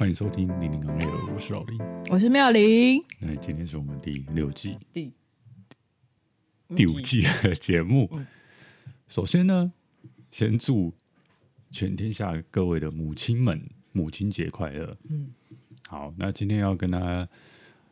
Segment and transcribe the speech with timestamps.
[0.00, 3.04] 欢迎收听《零零行业》，我是老林，我是妙玲。
[3.18, 5.12] 那今天是我们第六季第
[6.74, 8.08] 第五季的节目。
[8.14, 8.26] 嗯、
[9.08, 9.70] 首先呢，
[10.30, 10.94] 先祝
[11.70, 14.96] 全天下各位的母亲们母亲节快乐。
[15.10, 15.34] 嗯，
[15.86, 17.28] 好，那今天要跟大家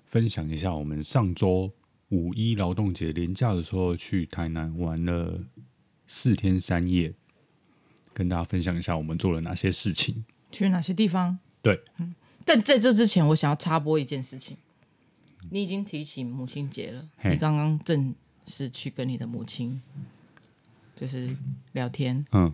[0.06, 1.70] 分享一下，我们上周
[2.08, 5.44] 五一劳动节连假的时候去台南玩了
[6.06, 7.12] 四天三夜，
[8.14, 11.40] 跟大家分享一下我们做了哪些事情，去哪些地方。
[11.62, 14.56] 对，嗯，但在这之前，我想要插播一件事情。
[15.50, 19.80] 你已经提起母亲节了，你刚刚正式去跟你的母亲
[20.96, 21.34] 就是
[21.72, 22.52] 聊天，嗯，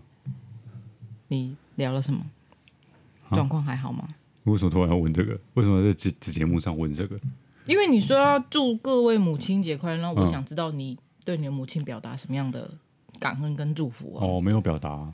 [1.27, 2.25] 你聊了什么？
[3.31, 4.07] 状况还好吗？
[4.43, 5.37] 为什么突然要问这个？
[5.55, 7.19] 为什么在这这节目上问这个？
[7.65, 12.71] 因为你说要祝各位母亲节快乐，那我想知道你对你的母亲表达什么样的
[13.19, 14.23] 感恩跟祝福啊？
[14.23, 15.11] 哦，没有表达。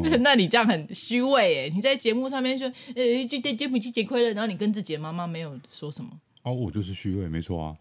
[0.22, 1.68] 那你这样很虚伪哎！
[1.74, 6.10] 你在节目上面说，呃，今天母亲节快乐，然后你跟自己的妈妈没有说什么？
[6.42, 7.76] 哦，我就是虚伪，没错啊，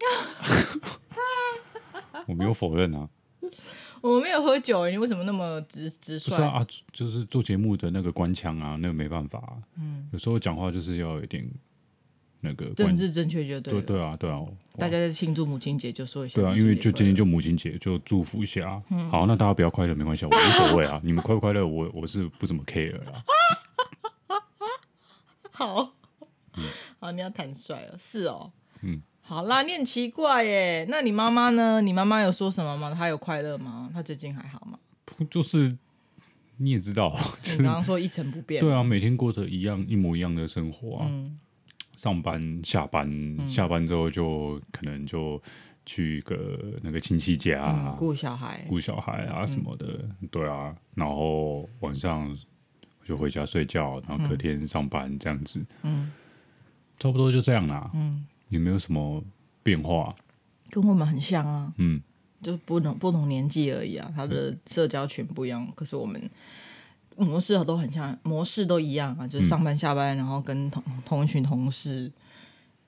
[2.27, 3.09] 我没有否认啊。
[4.01, 6.29] 我没有喝酒，你为什么那么直直率？
[6.31, 9.53] 不是啊，就是做节目的那个官腔啊，那个没办法啊。
[9.77, 11.47] 嗯，有时候讲话就是要有一点。
[12.41, 13.81] 那个政治正确就对了。
[13.81, 14.41] 对对啊，对啊。
[14.77, 16.41] 大家在庆祝母亲节，就说一下。
[16.41, 18.81] 对啊，因为就今天就母亲节，就祝福一下。
[18.89, 19.09] 嗯。
[19.09, 20.99] 好，那大家不要快乐没关系，我无所谓啊。
[21.03, 23.23] 你们快不快乐，我我是不怎么 care 啦。
[25.51, 25.93] 好。
[26.57, 26.63] 嗯。
[26.99, 27.95] 好，你要坦率哦。
[27.97, 28.51] 是哦。
[28.81, 29.01] 嗯。
[29.21, 30.85] 好啦，你很奇怪耶。
[30.89, 31.81] 那你妈妈呢？
[31.81, 32.93] 你妈妈有说什么吗？
[32.93, 33.89] 她有快乐吗？
[33.93, 34.79] 她最近还好吗？
[35.29, 35.77] 就是
[36.57, 37.15] 你也知道，
[37.57, 38.61] 你刚刚说一成不变。
[38.61, 41.05] 对啊，每天过着一样一模一样的生活啊。
[41.09, 41.37] 嗯。
[42.01, 45.39] 上班、下班，嗯、下班之后就可能就
[45.85, 49.85] 去个那个亲戚家顾、嗯、小孩、顾小孩啊什么的，
[50.19, 52.35] 嗯、对啊，然后晚上
[53.05, 56.11] 就回家睡觉，然后隔天上班这样子，嗯，
[56.97, 59.23] 差不多就这样啦，嗯，有没有什么
[59.61, 60.15] 变化？
[60.71, 62.01] 跟我们很像啊，嗯，
[62.41, 66.19] 就不同不同年纪而已啊，他的社交群不一样，可是我们。
[67.21, 72.03] 模式都很像，模式都一样啊，就是上班下班，嗯、然后跟同同一群同事，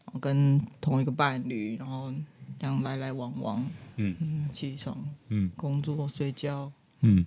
[0.06, 2.12] 然后跟同一个伴侣，然后
[2.60, 3.64] 这样来来往往，
[3.98, 4.16] 嗯。
[4.20, 4.98] 嗯，起床，
[5.30, 7.26] 嗯，工作睡觉，嗯，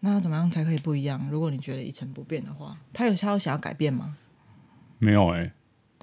[0.00, 1.28] 那怎么样才可以不一样？
[1.30, 4.16] 如果你觉得一成不变的话，他有他有想要改变吗？
[4.98, 5.52] 没有哎、欸，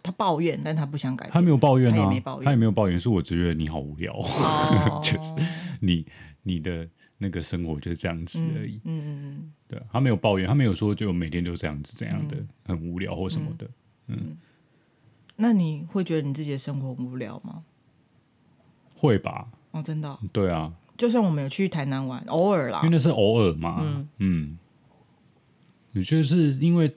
[0.03, 5.33] 他抱怨，但他不想改变，他没有抱怨啊，他也没抱怨，他也没有抱怨，是我只觉得你好无聊，哦、 就是
[5.79, 6.05] 你
[6.43, 6.87] 你的。
[7.17, 13.65] 那个生活就是这样子而已，嗯嗯嗯，嗯对，他没有抱怨，他没有说就每天都这样子怎样的，嗯、很无聊或什么的，
[14.07, 14.17] 嗯。
[14.19, 14.37] 嗯，
[15.35, 17.63] 那你会觉得你自己的生活无聊吗？
[18.95, 19.47] 会吧。
[19.71, 20.19] 哦，真的、哦。
[20.31, 20.73] 对啊。
[20.97, 22.79] 就算我们有去台南玩，偶尔啦。
[22.79, 24.57] 因为那是偶尔嘛，嗯嗯。
[25.91, 26.95] 你就是因为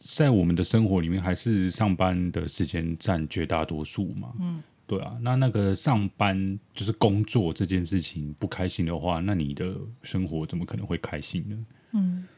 [0.00, 4.62] 在我们的生活里面，还是上班的时间占绝大多数嘛，嗯。
[4.86, 11.66] 对啊，那那个上班就是工作这件事情不开心的话，那你的生活怎么可能会开心呢？
[11.92, 12.28] 嗯。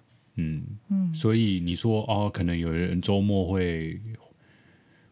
[0.40, 4.00] 嗯嗯，所以你说哦，可能有人周末会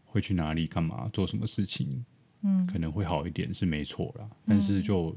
[0.05, 2.05] 会去哪里干嘛做什么事情，
[2.43, 5.13] 嗯，可能会好一点是没错啦，但是就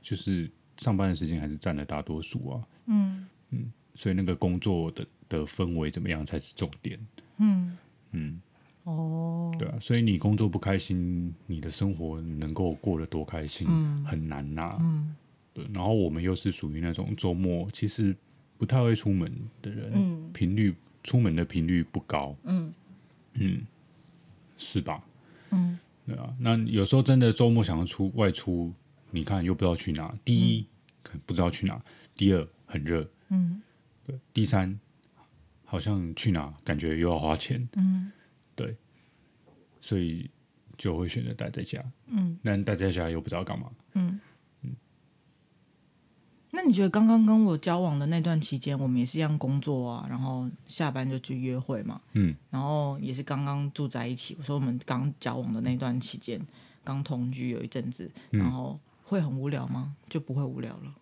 [0.00, 3.26] 就是上班的时间还是占了大多数啊，嗯。
[3.50, 6.98] 嗯，所以那个工作的的氛围怎么样才是重点，
[7.36, 7.76] 嗯。
[8.12, 8.40] 嗯。
[8.84, 9.58] 哦，oh.
[9.58, 14.78] 对啊，所以你工作不开心，你的生活能够过得多开心，嗯、很难呐、啊。
[14.80, 15.14] 嗯，
[15.52, 15.66] 对。
[15.72, 18.14] 然后我们又是属于那种周末其实
[18.58, 22.72] 不太会出门的人，嗯，频率出门的频率不高，嗯
[23.34, 23.62] 嗯，
[24.56, 25.02] 是吧？
[25.50, 26.34] 嗯，对啊。
[26.38, 28.72] 那有时候真的周末想要出外出，
[29.10, 30.14] 你看又不知道去哪。
[30.24, 30.66] 第一，嗯、
[31.02, 31.76] 可能不知道去哪；
[32.14, 33.62] 第二，很热，嗯，
[34.04, 34.78] 对；第三，
[35.64, 38.12] 好像去哪感觉又要花钱，嗯。
[38.54, 38.76] 对，
[39.80, 40.30] 所以
[40.76, 41.84] 就会选择待在家。
[42.06, 43.70] 嗯，但待在家又不知道干嘛。
[43.94, 44.20] 嗯
[44.62, 44.74] 嗯。
[46.50, 52.00] 那你觉得刚刚跟我交往的那段期间，我们也是一样工作啊，然后下班就去约会嘛。
[52.12, 52.34] 嗯。
[52.50, 54.36] 然后也是刚刚住在一起。
[54.38, 56.40] 我说我们刚交往的那段期间，
[56.82, 59.96] 刚同居有一阵子，然后会很无聊吗？
[60.08, 60.94] 就不会无聊了，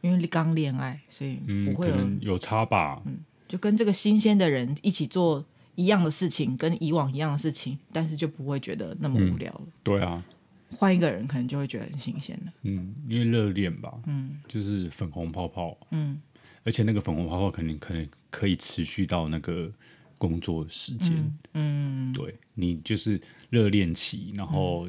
[0.00, 3.02] 因为刚恋爱，所以不会有、嗯、有差吧。
[3.06, 3.18] 嗯，
[3.48, 5.44] 就跟这个新鲜的人一起做。
[5.78, 9.62] 一样的事情，跟以往一样的事情，但是就不会觉得那么无聊了。
[9.64, 10.24] 嗯、对啊，
[10.72, 12.52] 换一个人可能就会觉得很新鲜了。
[12.62, 16.20] 嗯，因为热恋吧，嗯，就是粉红泡泡，嗯，
[16.64, 19.72] 而且那个粉红泡泡肯定可能可以持续到那个
[20.18, 21.12] 工作时间，
[21.52, 22.12] 嗯，嗯。
[22.12, 24.88] 对，你就是热恋期，然后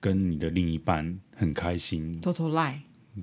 [0.00, 2.80] 跟你的另一半很开心，偷偷赖，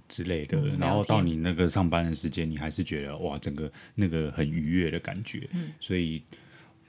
[0.07, 5.49] 之类的，嗯、然后到你那个上班的时间，你还是觉得哇，整个那个很愉悦的感觉。
[5.53, 6.21] 嗯、所以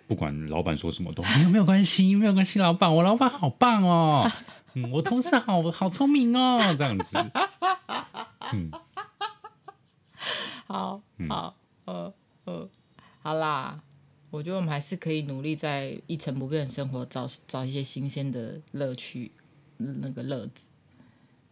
[0.08, 4.28] 不管老板说什么都没有没有关系，没有关系，老板，我老板好棒哦，
[4.74, 7.18] 嗯，我同事好好聪明哦，这样子。
[8.52, 8.70] 嗯，
[10.66, 12.12] 好，好，呃
[12.44, 12.68] 呃，
[13.22, 13.78] 好啦，
[14.30, 19.30] 我觉得我们还是可以努力在一成不变的生活找找一些新鲜的乐趣，
[19.76, 20.64] 那个乐子，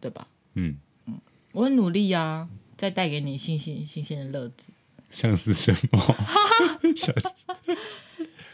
[0.01, 0.27] 对吧？
[0.55, 1.19] 嗯嗯。
[1.53, 4.71] 我很努力呀、啊，再带给你新鲜新鲜的乐子。
[5.11, 5.99] 像是什么？
[6.97, 7.29] 像是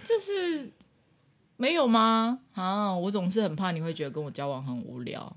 [0.04, 0.72] 就是
[1.58, 2.40] 没有吗？
[2.54, 5.36] 啊，我总是很怕你会觉得跟我交往很无聊，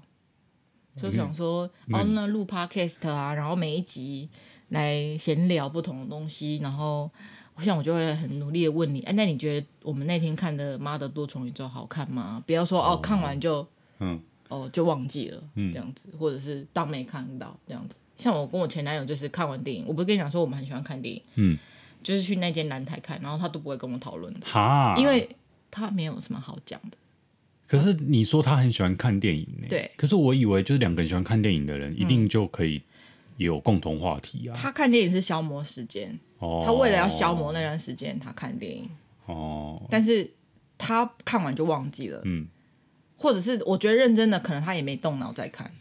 [1.01, 4.29] 就想说，嗯、哦，那录 podcast 啊，然后每一集
[4.69, 7.11] 来闲聊不同的东西，然后
[7.55, 12.43] 我想我就会很努力的问你，哎，那你觉得我们那天看的《妈的多重宇宙》好看吗？
[12.47, 13.67] 不要说哦，看完就
[14.01, 14.21] 嗯。
[14.49, 17.97] 哦，就忘记了，这样子，嗯、或者是当没看到这样子。
[18.17, 21.59] 像我跟我前男友，就是看完电影，我不是跟你讲说我们很喜欢看电影，嗯，
[22.07, 25.29] 就是去那间蓝台看，然后他都不会跟我讨论的，哈，因为
[25.73, 26.97] 他没有什么好讲的。
[27.67, 29.67] 可是你说他很喜欢看电影呢？
[29.69, 29.91] 对。
[29.97, 32.81] 可是我以为就是两个人喜欢看电影的人，一定就可以
[33.39, 34.57] 有共同话题啊。
[34.57, 38.89] 他看电影是消磨时间，哦，他为了要消磨那段时间，他看电影，
[39.25, 40.31] 哦，但是
[40.79, 42.47] 他看完就忘记了，嗯。
[43.19, 45.73] 或者是我觉得认真的，可能他也没动脑在看，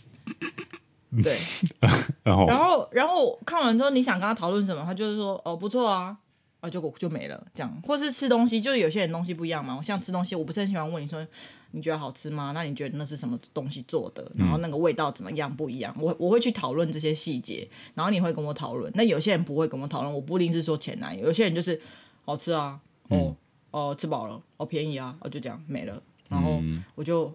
[1.24, 1.38] 对，
[2.24, 6.18] 然后然后然后看完之后，你想跟他讨论什么，他就是说哦不错啊，
[6.62, 11.26] 啊就就没了这样，或是吃东西，就是有些人东西不一样嘛，我像吃东西，我不是很喜欢问你说
[11.72, 12.52] 你觉得好吃吗？
[12.54, 14.32] 那你觉得那是什么东西做的？
[14.38, 15.94] 然后那个味道怎么样不一样？
[16.00, 18.90] 我我会去讨论这些细节，然后你会跟我讨论。
[18.96, 21.80] 那有些人不会跟我讨论，我不一定是说前男友，有些人就是
[22.24, 22.80] 好吃啊，
[23.10, 23.36] 哦
[23.72, 26.02] 哦吃饱了，哦便宜啊，哦就这样没了。
[26.30, 26.62] 然后
[26.96, 27.32] 我就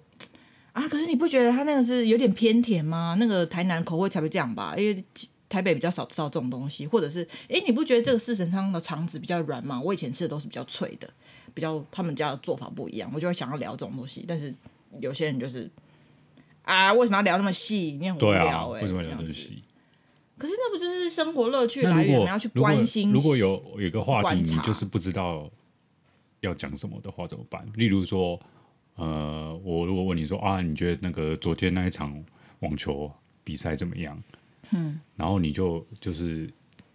[0.72, 3.17] 啊，可是你不觉得他那个是有点偏甜吗？
[3.19, 4.75] 那个台南口味才会这样吧？
[4.76, 5.05] 因为
[5.49, 9.81] 台北比较少吃到这种东西，或者是哎，你不觉得这个四神汤的肠子比较软吗？
[9.81, 11.11] 我以前吃的都是比较脆的，
[11.52, 14.25] 比较他们家的做法不一样，我就会想要聊这种东西。
[14.28, 14.55] 但是
[15.00, 15.69] 有些人就是
[16.62, 17.96] 啊，为什么要聊那么细？
[18.00, 19.62] 你很无聊哎、欸，为什么聊那么细？
[20.38, 22.17] 可是那不就是生活乐趣来源？
[22.17, 23.12] 我们要去关心。
[23.12, 25.50] 如果有有一个话题，你就是不知道。
[26.43, 27.69] 要讲什么的话怎么办？
[27.75, 28.40] 例如说，
[29.00, 32.23] 呃，我如果问你说啊，你觉得那个昨天那一场
[32.58, 33.11] 网球
[33.43, 34.23] 比赛怎么样？
[34.73, 36.49] 嗯，然后你就就是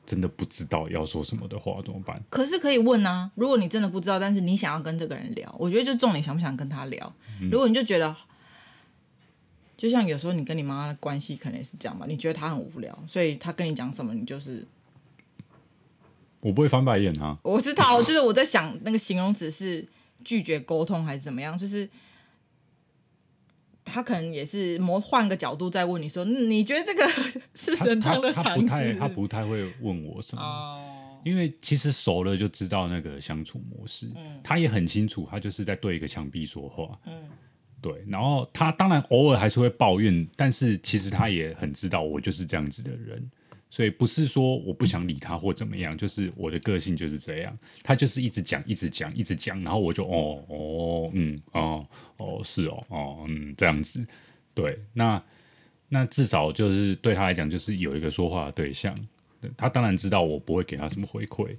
[0.06, 2.22] 真的不知道要说什么的话怎么办？
[2.30, 7.12] 可是可以问啊，如果你真的不知道，但是你想要跟这个人聊，我觉得就重点想不想跟他聊。
[7.42, 8.16] 嗯，如果你就觉得，
[9.76, 14.66] 就像有时候你跟你妈妈的关系可能也是这样吧，你觉得她很无聊，所以她跟你讲什么，你就是。
[16.42, 17.36] 我不会翻白眼啊！
[17.42, 19.84] 我知道，就是我在想那个形容词是
[20.26, 21.58] 拒绝沟通还是怎么样？
[21.58, 21.90] 就是
[23.86, 27.08] 他可能也是模换个角度再问你说，你觉得这个
[27.54, 28.50] 是神汤的肠子？
[28.50, 31.22] 他不太他不太会问我什么，oh.
[31.24, 34.12] 因为其实熟了就知道那个相处模式。
[34.16, 37.00] 嗯，他也很清楚，他就是在对一个墙壁说话。
[37.06, 37.30] 嗯，
[37.82, 38.04] 对。
[38.08, 43.32] 然后他当然偶尔还是会抱怨，但是其实他也很知道我就是这样子的人。
[43.70, 47.58] 所以不是说我不想理他或怎么样，就是我的个性就是这样。
[47.84, 51.86] 他就是一直讲，一直讲，一直讲，然后我就哦哦嗯哦
[52.18, 54.06] 哦是哦哦嗯这样子。
[54.54, 55.22] 对，那
[55.90, 58.98] 那至少就是对他来讲，就是有一个说话的对象。
[59.58, 61.56] 他当然知道我不会给他什么回馈，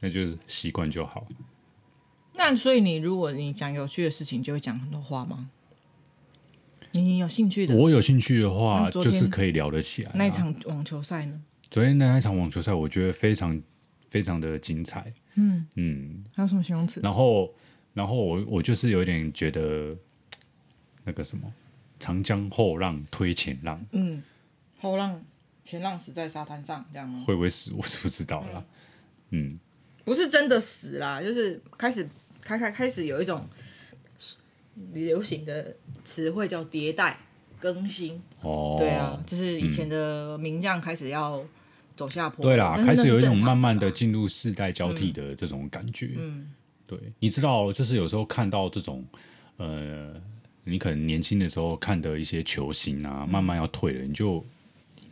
[0.00, 1.28] 那就是习惯就好。
[2.34, 5.50] 那所以你如果你讲有趣的事情，就会讲很多话吗？
[6.92, 10.10] 你有兴趣的，我有兴趣的话，就是可以聊得起来。
[10.14, 11.40] 那一场网球赛呢？
[11.70, 13.62] 昨天那一场网球赛，我觉得非常
[14.08, 15.12] 非常的精彩。
[15.36, 17.00] 嗯嗯，还有什么形容词？
[17.00, 17.54] 然后，
[17.94, 19.96] 然后我我就是有点觉得
[21.04, 21.52] 那个什么
[22.00, 23.80] “长江后浪推前浪”。
[23.92, 24.20] 嗯，
[24.80, 25.22] 后浪
[25.62, 27.22] 前浪死在沙滩上，这样吗？
[27.24, 27.72] 会不会死？
[27.78, 28.64] 我是不知道啦。
[29.30, 29.60] 嗯，嗯
[30.04, 32.08] 不是真的死啦，就是开始
[32.40, 33.48] 开开开始有一种
[34.92, 37.16] 流行的词汇叫迭代
[37.60, 38.20] 更新。
[38.40, 41.40] 哦，对啊，就是以前的名将开始要。
[42.00, 46.12] 走下坡，对啦，开始有一种慢慢的进入世代交替的这种感觉。
[46.16, 46.50] 嗯，
[46.86, 49.04] 对，你知道，就是有时候看到这种，
[49.58, 50.14] 呃，
[50.64, 54.42] 你可能年轻的时候看的一些球星啊，慢慢要退了，你就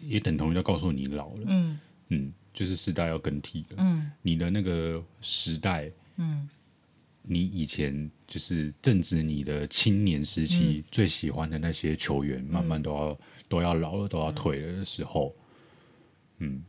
[0.01, 1.43] 也等同于要告诉你老了。
[1.45, 1.79] 嗯。
[2.09, 3.77] 嗯，就是世代要更替了。
[3.77, 6.49] 嗯，你的那个时代，嗯，
[7.21, 15.35] 你以前就是正值你的青年时期最喜欢的那些球员，慢慢都要都要老了，都要退了的时候，
[16.39, 16.63] 嗯。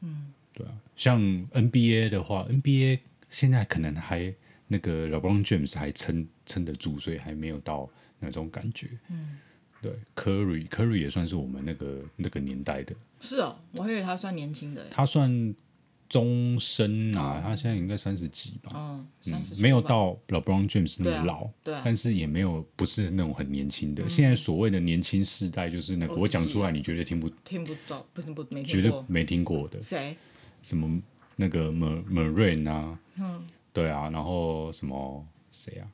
[0.00, 1.20] 嗯，对啊，像
[1.52, 4.32] NBA 的话，NBA 现在可能还
[4.68, 7.88] 那个 LeBron James 还撑撑得住，所以还没有到
[8.18, 8.88] 那种感觉。
[9.08, 9.38] 嗯，
[9.82, 12.94] 对，Curry Curry 也算是我们那个那个年代的。
[13.20, 14.88] 是哦，我还以为他算年轻的。
[14.90, 15.54] 他算
[16.10, 18.72] 中生啊，哦、他现在应该三十几吧。
[18.74, 19.06] 嗯，
[19.58, 24.02] 没有到 LeBron James 那么老，对、啊，对啊、但是也没有不是那种很年轻的。
[24.02, 29.80] 嗯、现在所谓的年轻世代，就是那个我讲出来你绝对听不听不到，不是不没绝对没听过的。
[29.80, 30.16] 谁？
[30.62, 31.00] 什么
[31.36, 32.98] 那个 Marine 啊？
[33.18, 35.86] 嗯，对啊，然后什么谁啊？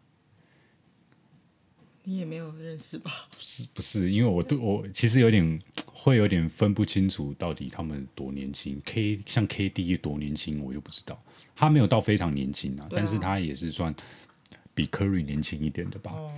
[2.09, 3.11] 你也没有认识吧？
[3.31, 5.61] 不是不是，因为我对我其实有点
[5.93, 8.81] 会有点分不清楚到底他们多年轻。
[8.85, 11.21] K 像 KD 多年轻，我就不知道。
[11.57, 13.93] 他没有到非常年轻啊，啊但是他也是算
[14.73, 16.13] 比 Curry 年轻一点的吧？
[16.13, 16.31] 哦、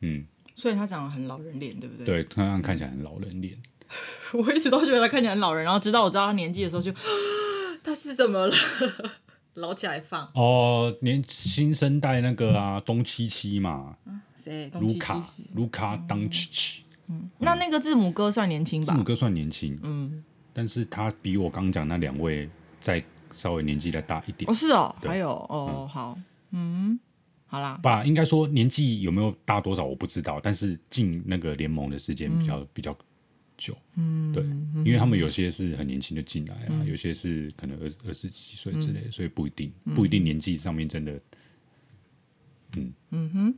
[0.00, 0.24] 嗯，
[0.56, 2.06] 所以他长得很老人脸，对不对？
[2.06, 3.58] 对，他看起来很老人脸。
[4.32, 6.98] 我一直都觉得他看起来很老人，然后直到我知道他年纪的时候就，就
[7.84, 8.56] 他是怎么了？
[9.54, 13.98] 老起来放哦，年新生代那个啊，东七七嘛。
[14.06, 14.22] 嗯
[14.80, 15.22] 卢卡，
[15.54, 16.82] 卢卡当奇奇。
[17.08, 18.92] 嗯，那那个字母哥算年轻吧？
[18.92, 22.48] 字母哥算年轻，嗯，但是他比我刚讲那两位
[22.80, 24.48] 再稍微年纪再大一点。
[24.48, 26.16] 哦，是哦，还有哦，好，
[26.52, 26.98] 嗯，
[27.46, 32.96] 好啦，爸，应该说年纪有没有大多少我不知道，但是进那个联盟的时间比较比较
[33.56, 34.44] 久，嗯，对，
[34.84, 41.20] 因为他们有些是很年轻就进来啊，有些是可能二二十几岁之类的，所以不一定不一定年纪上面真的，
[42.76, 42.92] 嗯。
[43.10, 43.54] 嗯哼。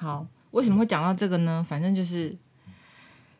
[0.00, 1.66] 好，为什么会讲到这个呢？
[1.68, 2.36] 反正就是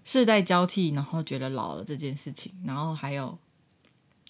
[0.04, 3.38] 世代交替，然后觉得老了这件事情，然后还有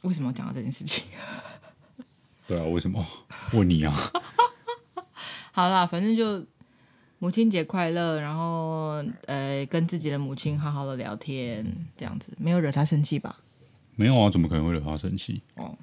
[0.02, 1.06] 为什么讲到这件事情？
[2.46, 3.02] 对啊，为什么？
[3.54, 3.94] 问你啊。
[5.52, 6.44] 好啦，反正就
[7.18, 11.64] 母亲节快乐，然后呃，跟自己的母亲好好的聊天，
[11.96, 13.40] 这样子没有惹她生气吧？
[13.96, 15.40] 没有啊，怎么可能会惹她生气？
[15.56, 15.74] 哦，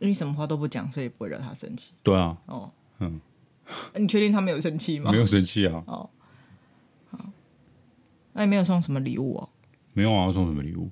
[0.00, 1.94] 因为什么话都不讲，所以不会惹她生气。
[2.02, 2.36] 对啊。
[2.44, 3.18] 哦，嗯。
[3.96, 5.10] 你确定他没有生气吗？
[5.10, 5.82] 没有生气啊。
[5.86, 6.10] 哦，
[7.10, 7.18] 好，
[8.32, 9.48] 那你没有送什么礼物哦？
[9.92, 10.90] 没有啊，要送什么礼物？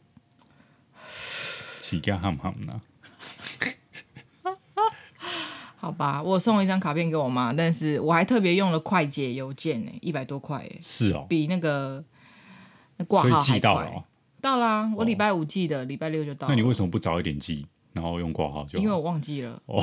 [1.80, 2.80] 起价 ham ham 呢？
[5.76, 10.78] 好吧，我送了一张卡片给我妈，但是我还特别用了快捷邮件呢，一百多块哎。
[10.80, 11.26] 是哦。
[11.28, 12.02] 比那个
[13.08, 13.70] 挂号还快。
[13.70, 14.04] 哦、
[14.40, 16.46] 到啦，我礼拜五寄的，礼、哦、拜六就到。
[16.48, 18.78] 那你为什么不早一点寄，然后用挂号就？
[18.78, 19.60] 因为我忘记了。
[19.66, 19.82] 哦。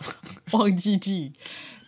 [0.52, 1.32] 忘记记。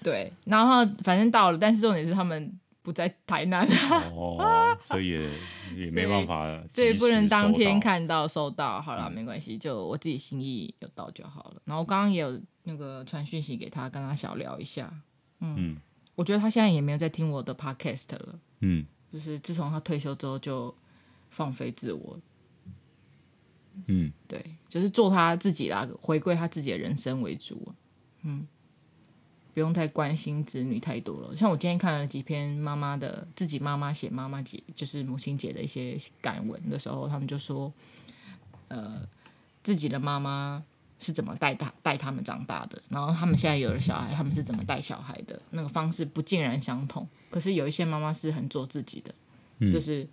[0.03, 3.67] 对，然后反正到了，但是重点是他们不在台南，
[4.15, 5.31] 哦，所以也
[5.77, 8.81] 也没办法， 所以不能当天看到收到。
[8.81, 11.62] 好了，没关系，就我自己心意有到就好了。
[11.65, 14.88] 然后刚刚也有那个传讯息给他，跟他小聊一下。
[15.41, 15.77] 嗯，嗯
[16.15, 18.38] 我觉得他现在也没有在听我的 podcast 了。
[18.61, 20.73] 嗯，就是自从他退休之后就
[21.31, 22.19] 放飞自我。
[23.87, 27.75] 嗯，对，就是做他自己啦，回归他自己的人生为主。
[28.23, 28.47] 嗯。
[29.55, 31.37] 不用太关心子女太多了。
[31.37, 37.73] 像我今天看了几篇妈妈的自己妈妈写妈妈节，就是母亲节的一些感文的时候，他们就说，
[38.69, 39.01] 呃，
[39.65, 40.63] 自己的妈妈
[41.01, 47.09] 是怎么带他带他们长大的，然后他们现在有了小孩，他们是怎么带小孩的，那个方式不尽然相同。
[47.29, 49.13] 可是有一些妈妈是很做自己的，
[49.59, 50.07] 嗯、就是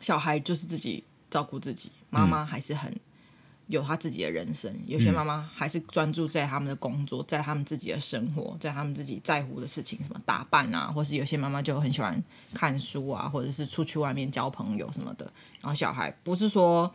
[0.00, 2.98] 小孩就是自己照顾自己，妈妈还是很。
[3.72, 15.24] 有他自己的人生，有些妈妈还是专注在他们的工作，在他们自己的生活，在他们自己在乎的事情，什么打扮啊，或是有些妈妈就很喜欢看书啊，或者是出去外面交朋友什么的。
[15.62, 16.92] 然后小孩不是说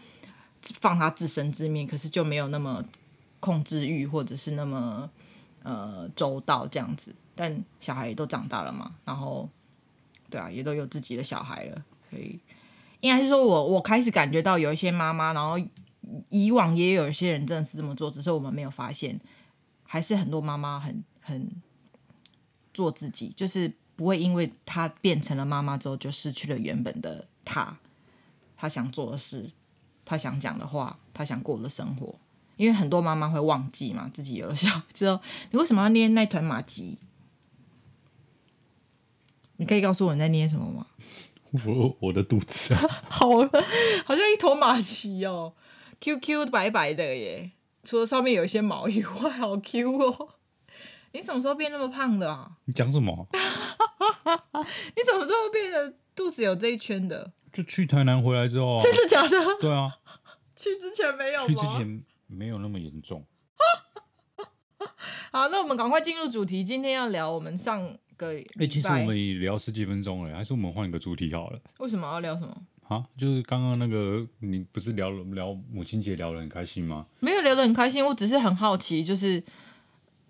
[0.79, 2.85] 放他自生自灭，可是就没有那么
[3.39, 5.09] 控制欲，或者是那么
[5.63, 7.15] 呃周到这样子。
[7.33, 9.49] 但小孩也都长大了嘛，然后
[10.29, 12.39] 对啊，也都有自己的小孩了，所以
[12.99, 15.59] 应该是说我我开始感觉到有一些妈妈，然后。
[16.29, 19.19] 以往也有一些人真的是这么做，只是我们没有发现，
[19.83, 21.49] 还是很多妈妈很很
[22.73, 27.77] 做自己，就是不会因为她变成了妈妈之后就失去了原本的她，
[28.55, 29.51] 她想做的事，
[30.05, 32.15] 她想讲的话，她想过的生活。
[32.55, 35.19] 因为很多妈妈会忘记嘛，自己有了小孩之后，
[35.51, 36.97] 你为什么要捏那团马吉？
[39.57, 40.87] 你可以告诉我你在捏什么吗？
[41.65, 43.27] 我我的肚子啊， 好，
[44.05, 45.53] 好像一坨麻糬哦。
[45.99, 47.51] Q Q 白白的耶，
[47.83, 50.29] 除了上面有一些毛以外，好 Q 哦！
[51.13, 52.51] 你什么时候变那么胖的啊？
[52.65, 53.27] 你讲什么？
[53.33, 57.31] 你什么时候变得肚子有这一圈的？
[57.51, 58.83] 就去台南回来之后啊。
[58.83, 59.37] 真的假的？
[59.59, 59.97] 对啊。
[60.55, 61.47] 去之前没有吗？
[61.47, 63.25] 去之前没有那么严重。
[65.31, 66.63] 好，那我们赶快进入主题。
[66.63, 68.33] 今天要聊我们上个。
[68.59, 71.59] 哎，其实我们也聊十几分钟了，还是我们换一个主题好了？
[71.79, 72.55] 为什么要聊什么？
[72.87, 77.05] 啊，就是刚刚那个，你不是聊了聊母亲节聊得很开心吗？
[77.19, 79.43] 没有聊得很开心，我只是很好奇，就是，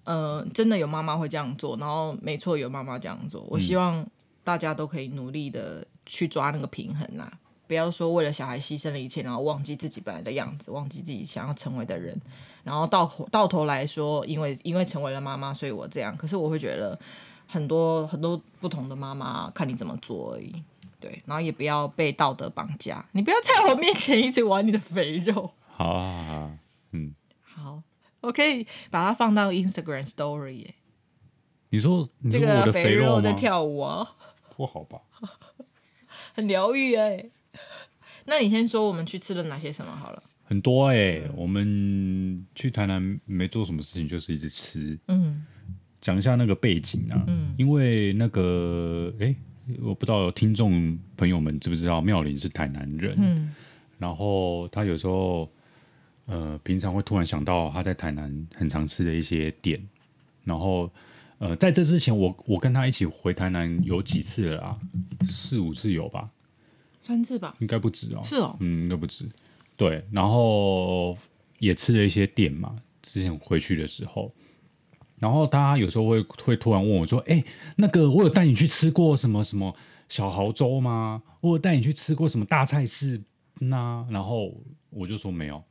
[0.03, 3.41] 呃，真的有妈妈会这样做，然后没错，有妈妈这样做。
[3.49, 4.03] 我希望
[4.43, 7.31] 大家都可以努力的去抓那个平衡啦。
[7.67, 12.17] 不要说为了小孩牺牲了一切，然后忘记自己本来的样子，忘记自己想要成为的人，
[12.63, 16.15] 然后到到头来说，因为因为成为了妈妈，所以我这样。
[16.17, 16.97] 可是我会觉得
[17.45, 20.55] 很多很多不同的妈妈看你怎么做而已，
[20.99, 21.21] 对。
[21.25, 25.51] 然后也不要被道德绑架，你不要在我面前一直玩你的肥肉。
[25.69, 26.57] 好啊，好啊，
[26.91, 27.83] 嗯，好，
[28.21, 30.75] 我可以把它放到 Instagram Story 耶。
[31.69, 32.09] 你说？
[32.31, 34.15] 这个肥肉在跳舞啊？
[34.55, 35.01] 不好吧？
[36.33, 37.29] 很疗愈哎。
[38.25, 40.23] 那你先说我们去吃了哪些什么好了？
[40.43, 44.97] 很多哎、欸，嗯、我们去台南没做什么事情，就是一直吃。
[45.07, 45.45] 嗯，
[46.01, 47.23] 讲一下那个背景啊。
[47.27, 49.35] 嗯，因为那个哎、欸，
[49.81, 53.15] 我不知道有听众朋友们知不知道妙玲是台南人。
[53.17, 53.53] 嗯，
[53.97, 55.49] 然后他有时候
[56.25, 59.81] 呃，平常会突然想到他在台南很常吃的一些店。
[60.43, 60.89] 然后
[61.39, 64.79] 呃，在这之前我，我我跟他一起回台南有几次了啊？
[65.29, 66.29] 四五次有吧？
[67.01, 68.21] 三次吧，应该不止哦。
[68.23, 69.25] 是哦，嗯，应该不止。
[69.75, 71.17] 对，然后
[71.59, 72.75] 也吃了一些店嘛。
[73.03, 74.33] 之前回去的时候，
[75.19, 77.43] 然后他有时候会会突然问我说：“哎，
[77.75, 79.75] 那个我有带你去吃过什么什么
[80.09, 81.21] 小豪州吗？
[81.41, 83.21] 我有带你去吃过什么大菜市
[83.59, 84.53] 那？”然后
[84.89, 85.63] 我就说没有。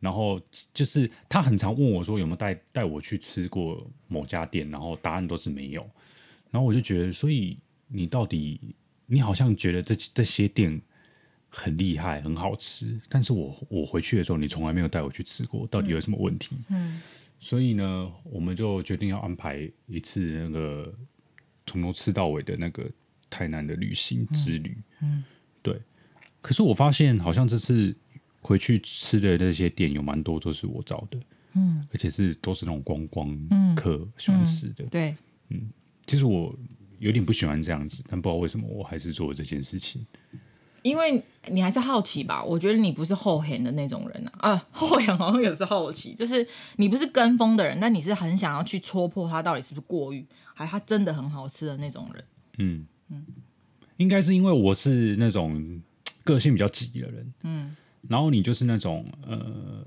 [0.00, 0.40] 然后
[0.74, 5.80] 就是他很常问我说有没有带带我去吃过某家店，然后答案都是没有。
[6.50, 8.60] 然后我就觉得，所以你到底？
[9.08, 10.82] 你好像觉得这这些店
[11.48, 16.56] 很厉害，很好吃，但是我我回去的时候，你从来没有带我去吃过，到底有什么问题？
[16.70, 17.00] 嗯，
[17.46, 20.92] 所以呢，我们就决定要安排一次那个
[21.64, 22.90] 从头吃到尾的那个
[23.30, 24.76] 台南的旅行之旅。
[25.00, 25.24] 嗯，嗯
[25.62, 25.80] 对。
[26.42, 27.94] 可是我发现，好像这次
[28.40, 31.20] 回去吃的那些店有蛮多都是我找的，
[31.52, 34.82] 嗯，而且是都是那种观光客喜欢吃的。
[34.82, 35.16] 嗯嗯、对，
[35.50, 35.70] 嗯，
[36.04, 36.52] 其实我。
[36.98, 40.06] 有点不喜欢这样子，但不知道为什么我还是做了这件事情。
[40.86, 42.42] 因为你还是好奇吧？
[42.44, 44.50] 我觉得你不是厚颜的那种人啊。
[44.50, 52.24] 啊， 厚颜好像也是好奇，就是你不是跟风的人，但你是很想要去戳破它到底是不是过誉，还它真的很好吃的那种人。
[52.58, 53.24] 嗯嗯，
[53.96, 55.82] 应该是因为我是那种
[56.24, 57.32] 个性比较急的人。
[57.42, 57.76] 嗯，
[58.08, 59.84] 然后你就是那种呃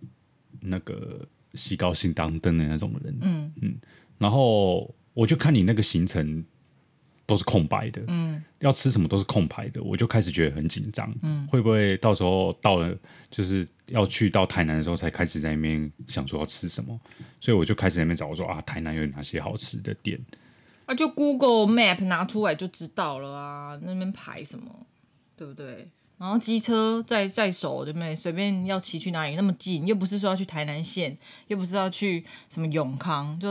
[0.60, 3.17] 那个喜高兴当灯的那种人。
[3.21, 3.76] 嗯嗯，
[4.17, 6.43] 然后我就看你那个行程。
[7.30, 12.94] 都是空白的，嗯，要吃什么都是空白的，我就开始觉得很紧张，嗯，会不会到时候到了
[13.30, 17.00] 就是要去到台南的时候才开始在那边想说要吃什么，
[17.39, 20.20] 所以我就开始在那边找，我说啊，台南有哪些好吃的店？
[20.88, 24.88] 啊，就 Google Map 拿出来就知道了啊，那边排什么，
[25.38, 25.88] 对不对？
[26.18, 28.15] 然后机车在在手，对不对？
[28.15, 31.15] 随便要骑去哪里那么近，又不是说要去台南县，
[31.48, 33.50] 又不是要去什么永康，就。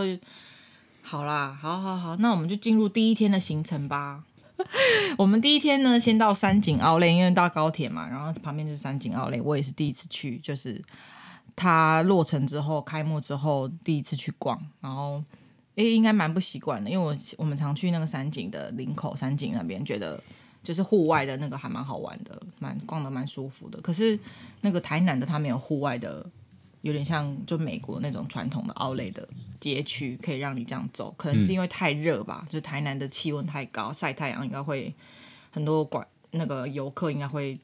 [1.11, 4.23] 好啦，好好好，那我们就进入第一天的行程吧。
[5.16, 9.40] 我们第一天呢，先到三井奥莱，因为搭高铁嘛，然后旁边就是三井奥莱。
[9.40, 10.85] 我也是第一次去，就是
[11.57, 15.25] 它落成之后、开幕之后第一次去逛，然后
[15.77, 20.23] 诶，应该蛮不习惯的，因为我我们常去那个三井的林口三井那边，觉得
[20.62, 23.81] 就是户外的那个还蛮好玩的，蛮逛的蛮舒服的。
[23.81, 24.21] 可是
[24.61, 26.27] 那个台南的它没有户外的。
[26.83, 31.12] 有点像就美国那种传统的奥莱的街区，可以让你这样走。
[31.19, 34.95] 可能是因为太热吧，嗯、就台南的气温太高，晒太阳应该会
[35.51, 37.59] 很多管那个游客应该会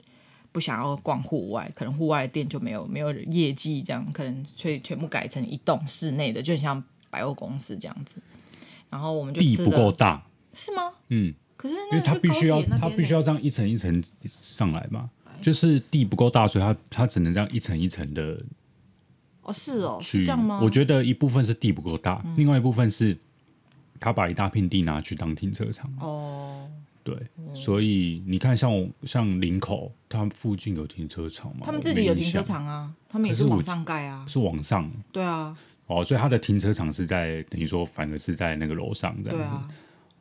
[0.50, 8.20] 不想要逛户外，可能户外的店就没有没有业绩，这样可能所以全部改成一栋室内的，就像百货公司这样子。
[8.90, 10.92] 然后我们就地不够大，是吗？
[11.09, 15.09] 嗯，可是因为它必须要它必须要这样一层一层上来嘛，
[15.40, 18.42] 就是地不够大，所以它它只能这样一层一层的。
[19.44, 20.61] 哦，是哦，是这样吗？
[20.62, 23.16] 我觉得一部分是地不够大，嗯、另外一部分是
[24.00, 25.90] 他把一大片地拿去当停车场。
[26.00, 26.68] 哦，
[27.02, 31.62] 对，嗯、所以你看像，像像林口，他们附近有停车场吗？
[31.64, 34.90] 他们自己有停车场啊，他们也是往上盖啊，是往上。
[35.12, 35.57] 对啊。
[35.87, 39.44] 哦，所以他的停车场是在等于说，反而是在那个楼上这样子。
[39.44, 39.68] 对啊。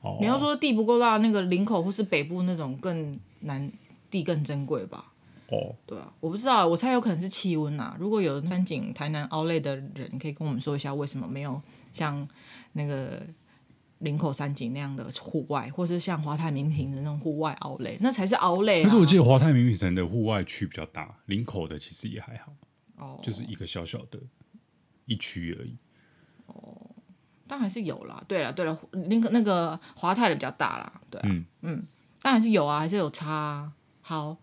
[0.01, 3.71] 哦，你要说地不够大，那个林口或是北部那种更难，
[4.12, 5.12] 地更珍贵吧？
[5.49, 7.95] 哦，对啊，我不知道，我猜有可能是气温呐。
[7.99, 12.27] 如果有三井台南奥莱的人，可以跟我们说一下，为什么没有像
[12.71, 13.21] 那个
[13.99, 18.82] 林口山景那样的户外，或是像华泰名品的那种户外奥莱，那才是奥莱啊。
[18.84, 22.53] 但是我记得华泰名品城的户外区比较大，林口的其实也还好，
[22.97, 24.19] 哦，就是一个小小的
[25.06, 25.75] 一区而已。
[26.47, 26.89] 哦，
[27.47, 28.23] 但还是有啦。
[28.27, 31.84] 对了对了，林口那个华泰的比较大啦，对啊，嗯嗯，
[32.23, 33.73] 但还是有啊，还是有差啊。
[34.01, 34.38] 好。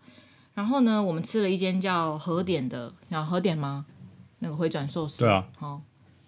[0.53, 3.85] 然后呢，我们吃了一间叫和点的，叫和点吗？
[4.39, 5.19] 那个回转寿司。
[5.19, 5.47] 对啊。
[5.57, 5.81] 好，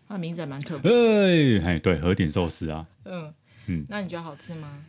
[0.07, 1.59] 它的名字还蛮特别。
[1.59, 2.85] 哎，对，和点寿司啊。
[3.05, 3.33] 嗯
[3.67, 3.85] 嗯。
[3.89, 4.85] 那你觉得好吃吗？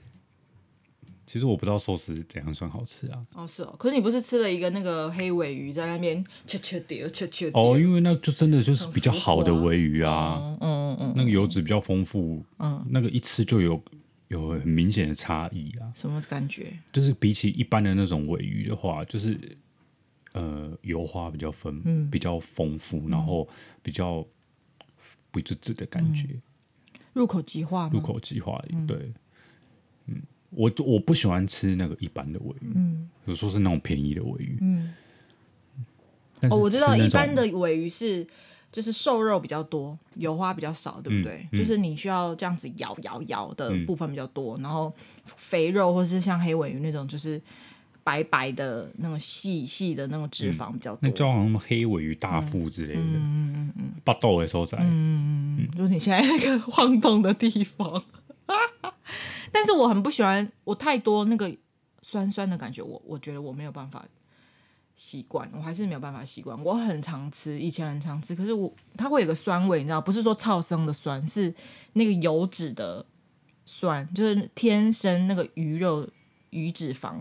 [1.26, 3.18] 其实我不知道寿司怎样算好吃啊。
[3.34, 3.74] 哦，是哦。
[3.76, 10.36] 可是你不是吃了一个那个黑尾鱼在那边切切掉切切哦，因为那就真的就是比较好的尾鱼啊。
[10.38, 11.12] 嗯嗯嗯。
[11.16, 12.44] 那个油脂比较丰富。
[12.58, 12.86] 嗯。
[12.88, 13.82] 那个一吃就有
[14.28, 15.92] 有很明显的差异啊。
[15.94, 16.76] 什么感觉？
[16.92, 19.38] 就是比起一般的那种尾鱼的话，就是
[20.32, 23.48] 呃油花比较丰，嗯，比较丰富，然后
[23.82, 24.26] 比较
[25.30, 26.28] 不滋滋的感觉。
[27.12, 27.88] 入口即化。
[27.92, 29.12] 入口即化，对。
[30.06, 30.22] 嗯。
[30.56, 34.94] 我我不喜欢吃那个一般的尾鱼，嗯，有时候是那种便宜的尾鱼，嗯。
[36.42, 38.24] 哦，我知道一般的尾鱼是
[38.74, 41.36] 就是瘦肉比较多，油花比较少，对不对？
[41.44, 44.92] 嗯嗯、就是你需要这样子咬咬咬的部分比较多，嗯、然后
[45.36, 47.40] 肥肉或是像黑尾鱼那种就是
[48.02, 50.98] 白白的那种细细的那种脂肪比较多。
[51.02, 58.02] 嗯、那叫什么黑尾鱼大腹之类的，嗯嗯嗯嗯，巴豆的所在，嗯嗯嗯，就是你现在那个晃动的地方。
[59.52, 61.48] 但是我很不喜欢我太多那个
[62.02, 64.04] 酸酸的感觉，我我觉得我没有办法
[64.96, 66.56] 习惯，我还是没有办法习惯。
[66.64, 71.52] 我很常吃，以前很常吃，可是我它会有个酸味，你知道，不是说超生的酸，是
[71.94, 73.04] 那个油脂的
[73.66, 76.08] 酸，就是天生那个鱼肉
[76.50, 77.16] 鱼脂肪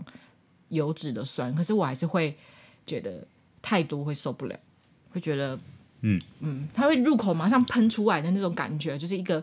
[0.68, 1.54] 油脂的酸。
[1.54, 2.36] 可是我还是会
[2.86, 3.26] 觉得
[3.60, 4.58] 太多会受不了，
[5.10, 5.58] 会觉得
[6.02, 9.42] 嗯嗯，它会入口马上喷出来的那种感觉，就是一个。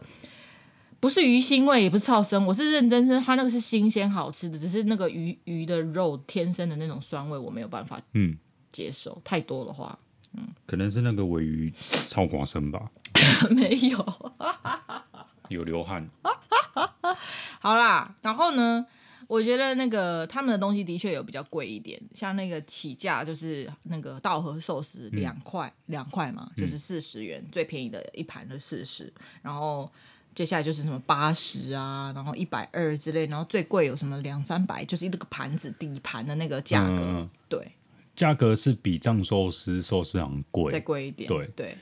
[1.01, 8.37] 不是鱼腥味，也不是超生，我是认真是它那个是新鲜好吃的，只是那个鱼鱼的肉天生的那种酸味，我没有办法嗯
[8.71, 9.97] 接受，嗯、太多的话，
[10.37, 11.73] 嗯，可能是那个尾鱼
[12.07, 12.91] 超广生吧，
[13.49, 14.31] 没有，
[15.49, 16.07] 有流汗，
[17.59, 18.85] 好啦，然后呢，
[19.25, 29.11] 我觉得那个他们的东西的确有比较贵一点，像那个起价就是那个稻荷寿司两块两块嘛，就是四十元，嗯、最便宜的一盘的四十，
[29.41, 29.91] 然后。
[30.33, 37.71] 接下来就是什么八十啊，然后一百二之类，然后最贵有什么两三百，就是一个盘子底盘的那个价格，嗯、对，
[38.15, 41.65] 价格是比藏寿司寿司行贵，再贵一点，对对。
[41.67, 41.77] 对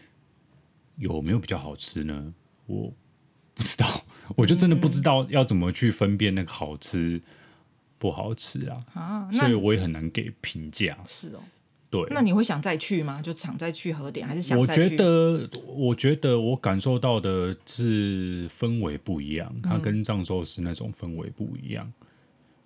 [0.98, 2.34] 有没有比较好吃呢？
[2.66, 2.92] 我
[3.54, 4.04] 不知道，
[4.36, 7.22] 我就真的不知道要怎么去分辨那个好吃
[7.98, 10.98] 不好吃啊，啊，所以我也很难给评价。
[11.08, 11.40] 是哦。
[11.90, 13.20] 对，那你会想再去吗？
[13.20, 14.82] 就想再去和点，还是想再去？
[14.82, 21.86] 我觉得，我觉得我感受到的是氛围不一样，它跟藏寿司那种氛围不一样。
[22.02, 22.08] 嗯、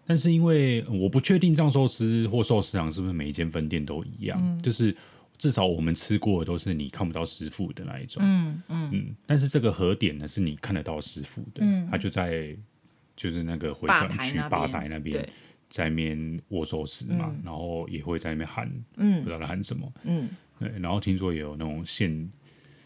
[0.05, 4.93] 但是因为我不确定藏寿司或寿司郎是不是每一间分店都一样，嗯、就是
[5.37, 8.21] 至少我们吃过的都是你看不到师傅的那一种。
[8.25, 9.15] 嗯嗯嗯。
[9.25, 12.53] 但是这个和点呢，是你看得到师傅的，嗯、他就在
[13.15, 15.25] 就是那个回转区吧台那边。
[15.73, 22.29] 在那边握寿司嘛，嗯、然后也会在那边喊，嗯、不知道他喊什么，嗯、对，然后听说也有那种现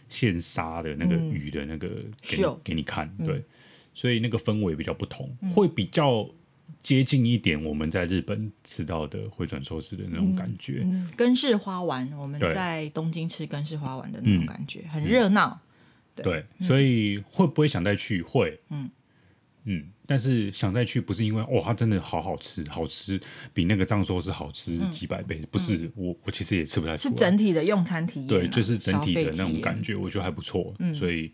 [0.07, 1.89] 现杀的那个鱼的那个
[2.21, 3.43] 给给你看，对，嗯、
[3.93, 6.25] 所以那个氛围比较不同，嗯、会比较
[6.81, 15.59] 接近一点我们在日本吃到的回转寿司的那种感觉，嗯嗯、根室花丸，我们在东京吃根式花丸的那种感觉，对很热闹，
[16.15, 18.21] 对，所以会不会想再去？
[18.21, 18.89] 会，嗯。
[19.69, 23.19] 嗯，但是想再去不是因为哇，它真的好好吃，好吃
[23.53, 27.13] 比那个藏寿司好吃几百倍，嗯、不是我我其实也吃不太出来。
[27.13, 31.31] 是整体的用餐体验、啊，对，就是整体的那种感觉，我觉得还不错，嗯、所以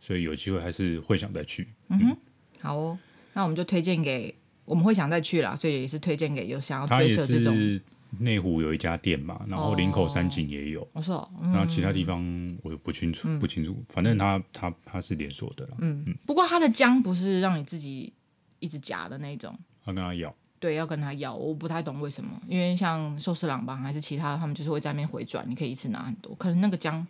[0.00, 1.68] 所以有机会还是会想再去。
[1.88, 2.16] 嗯哼，
[2.60, 2.98] 好哦，
[3.34, 7.80] 那我们就推荐给我们会想再去啦，所以也是推荐给有想要追求这种。
[8.18, 15.76] 内湖有一家店嘛，然后林口山景也有，我说、哦，然后其他地方我不清楚，嗯、不清楚，反正它它它是连锁的啦。
[15.78, 16.16] 嗯嗯。
[16.26, 18.12] 不过它的姜不是让你自己
[18.58, 20.34] 一直夹的那种，要跟他要。
[20.58, 26.34] 对，要跟他要，我不太懂为什么，因为像寿司郎吧，还是其他，他们就是会在那边回转，你可以一次拿很多。
[26.34, 27.06] 可能那个姜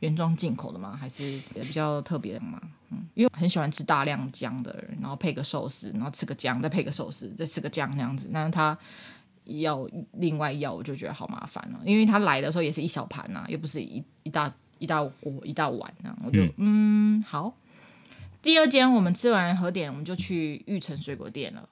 [0.00, 2.58] 原装进口的嘛，还是比较特别的嘛。
[2.88, 8.78] 嗯，因为很喜欢吃大量姜的人，然后配个寿司，然后吃个姜，再配个寿司，再吃个姜那样子，那他。
[9.44, 17.54] 要另外要，我就觉得好麻烦了，因为他来的时候也是一小盘呐、啊，又不是一一大一大锅一大碗啊，我就嗯，嗯好。
[18.42, 21.66] 第二间我们吃完和点，我们就去玉成水果店了，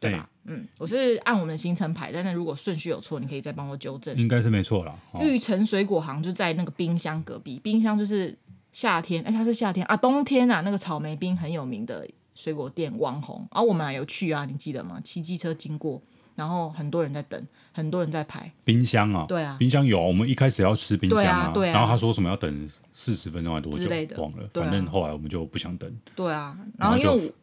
[0.00, 0.28] 对吧？
[0.44, 4.16] 对嗯，我是按我们的行程排，但是如果顺序有错，你可以再帮我纠正。
[4.16, 4.94] 应该是没错啦。
[5.20, 8.36] 玉成水果行就在那个冰箱隔壁，冰箱就是
[8.72, 15.00] 夏天，哎，它是夏天啊，冬天啊，那个草莓冰很有名的水果店网红，啊我们还有去啊，你记得吗？
[15.04, 16.02] 骑机车经过。
[16.38, 18.48] 然后很多人在等，很多人在排。
[18.64, 25.92] 冰箱啊，对啊，冰箱有，我们一开始要吃冰箱啊，对啊，然后他说什么要等四十分钟还多久之类的，忘了，反正后来我们就不想等。
[26.14, 27.34] 对啊，然后因为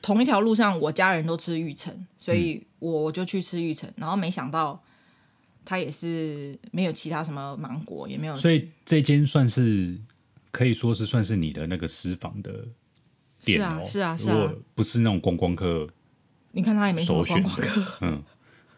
[0.00, 4.82] 同一条路上我家人都吃玉成，所以我就去吃玉成，然后没想到
[5.66, 9.94] 他也是没有其他什么芒果，也没有，所以这间算是
[10.50, 12.64] 可以说是算是你的那个私房的
[13.44, 15.86] 店哦，是啊，是啊，如果不是那种观光客。
[16.50, 18.20] 你看他也没什么观光客，嗯，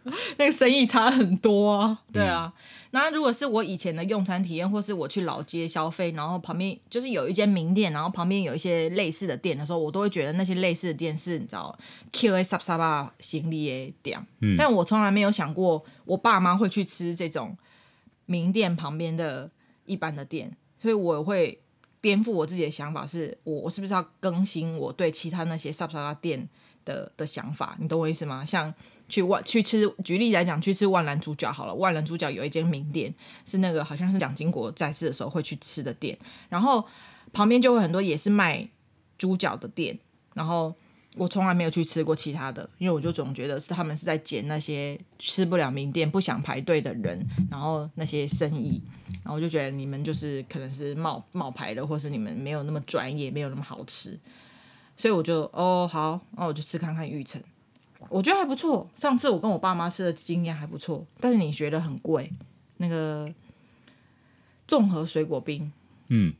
[0.38, 2.52] 那个生意差很多啊，对啊。
[2.54, 11.78] 嗯、那如果是我以前的用餐体验，或是我去老街消费，然后旁边就是有一间名店，然后旁边有一些类似的店的时候，我都会觉得那些类似的店是你知道
[12.12, 17.56] Q A 沙沙巴行李的店，嗯，但我从来没有想过我爸妈会去吃这种
[18.26, 19.50] 名店旁边的
[19.84, 21.60] 一般的店，所以我会
[22.00, 26.48] 颠覆我自己的想法是，我我是不是要更新我对其他那些沙沙巴店。
[26.84, 28.44] 的的想法，你懂我意思吗？
[28.44, 28.72] 像
[29.08, 31.74] 去万去吃，举例来讲，去吃万兰猪脚好了。
[31.74, 33.12] 万兰猪脚有一间名店，
[33.44, 36.16] 是那个好像是蒋经国在世的时候会去吃的店，
[36.48, 36.86] 然后
[37.32, 38.68] 旁边就会很多也是卖
[39.18, 39.98] 猪脚的店。
[40.32, 40.72] 然后
[41.16, 48.80] 我从来没有去吃过其他的，因为我就总觉得是他们是在捡那些吃不了名店、不想排队的人，然后那些生意，
[49.24, 54.16] 然后我就觉得你们就是可能是冒冒牌的，或是你们没有那么专业，没有那么好吃。
[55.00, 57.42] 所以我就哦好，那我就吃看看玉成，
[58.10, 58.86] 我觉得还不错。
[58.94, 62.30] 上次我跟我爸妈吃的经验还不错，但是你觉得很贵，
[62.76, 63.32] 那个
[64.66, 65.72] 综合水果冰，
[66.08, 66.34] 嗯，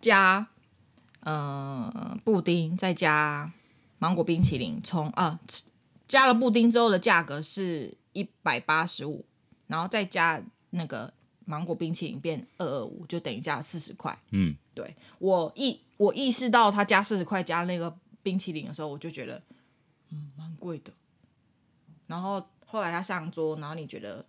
[0.00, 0.48] 加
[1.20, 3.52] 呃布丁，再加
[4.00, 5.38] 芒果冰淇淋，从啊
[6.08, 9.24] 加了布丁之后的价格是一百八十五，
[9.68, 11.12] 然后再加那个。
[11.48, 14.16] 芒果冰淇淋变二二五，就等于加了四十块。
[14.32, 19.42] 嗯，对，我意我意识到他加四十块加那个冰淇淋的时候，我就觉得
[20.10, 20.92] 嗯蛮贵的。
[22.06, 24.22] 然后后来他上桌，然后你觉得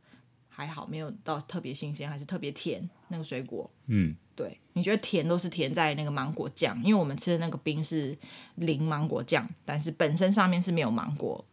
[0.47, 3.69] 还好，没有到特别新鲜，还是特别甜那个水果。
[3.87, 8.17] 嗯，对，你觉得甜都是甜在那个芒果酱，因为我们吃的那个冰是
[8.55, 11.43] 零芒果酱，但是本身上面是没有芒果。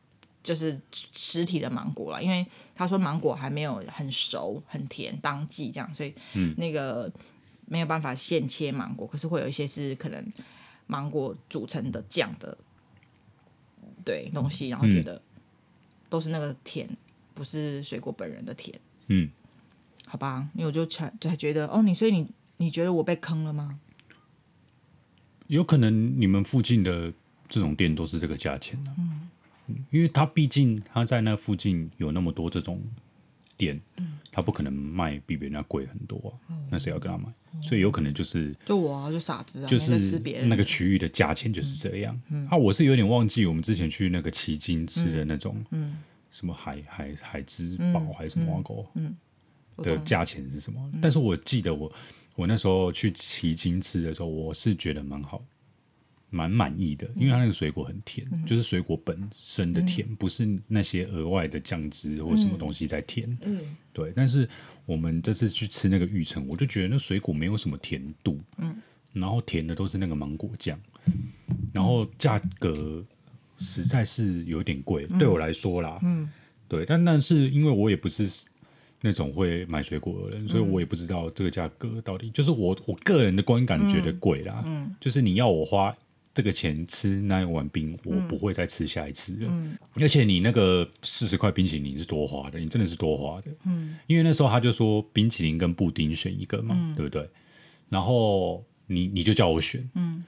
[0.47, 0.81] 就是
[1.13, 6.15] 实体的芒果了，因为他说芒果还没有很熟、很甜，当季这样，所以
[6.57, 7.13] 那个
[7.67, 9.09] 没有办法现切芒果。
[9.09, 10.25] 可是会有一些是可能
[10.87, 12.57] 芒果组成的酱的
[14.05, 15.21] 对东西，然后觉得
[16.09, 16.89] 都是那个甜，
[17.35, 18.79] 不是水果本人的甜。
[19.09, 19.29] 嗯，
[20.07, 23.81] 好吧，因为我就才才觉得哦，你所以你你觉得我被坑了吗？
[25.49, 27.13] 有可能你们附近的
[27.49, 28.99] 这种店都是这个价钱呢、啊。
[28.99, 29.29] 嗯。
[29.91, 32.81] 因为他毕竟他在那附近有那么多这种
[33.57, 36.33] 店，嗯、他不可能卖比别人家贵很多啊。
[36.51, 37.25] 嗯、那谁要跟他买？
[37.55, 42.21] 嗯、所以有可能就是就我、啊、就傻子啊，就是那个区域的价钱就是这样。
[42.51, 45.97] 啊，我是有点忘记我们之前去那个奇经吃的那种，嗯，
[46.31, 49.17] 什么海海海之宝还是什么挖沟，嗯，
[49.79, 50.81] 的价钱是什么？
[50.93, 51.91] 嗯、但是我记得我
[52.35, 55.43] 我那时候去奇经吃的时候，我是觉得蛮好。
[56.29, 63.39] 蛮满意的，因为它那个水果很甜，嗯、就是水果本身的甜，嗯、不是那些额外的酱汁或什么东西在甜。
[63.43, 63.61] 嗯，
[63.93, 64.13] 对。
[64.15, 64.49] 但是
[64.85, 68.41] 我们这次去吃那个玉成，我就觉得那水果没有什么甜度。
[68.59, 68.77] 嗯，
[69.13, 70.79] 然后甜的都是那个芒果酱，
[71.73, 73.03] 然后价格
[73.57, 75.99] 实在是有点贵，嗯、对我来说啦。
[76.03, 76.29] 嗯，
[76.67, 76.85] 对。
[76.85, 78.29] 但但是因为我也不是
[79.01, 82.31] 那种会买水果的人，所以我也不知道这个价格到底。
[82.31, 84.63] 就是我我个人的观感觉得贵啦。
[84.67, 85.97] 嗯，就是你要我花。
[86.37, 89.49] 这个钱吃那一碗冰，我不会再吃下一次了。
[89.49, 93.51] 嗯，而且你那个四十块冰淇淋是多花的，你真的是多花的。
[93.65, 97.27] 嗯，因为那时候他就说冰淇淋跟布丁选一个嘛，嗯、对不对？
[97.89, 99.89] 然后你你就叫我选。
[99.95, 100.23] 嗯，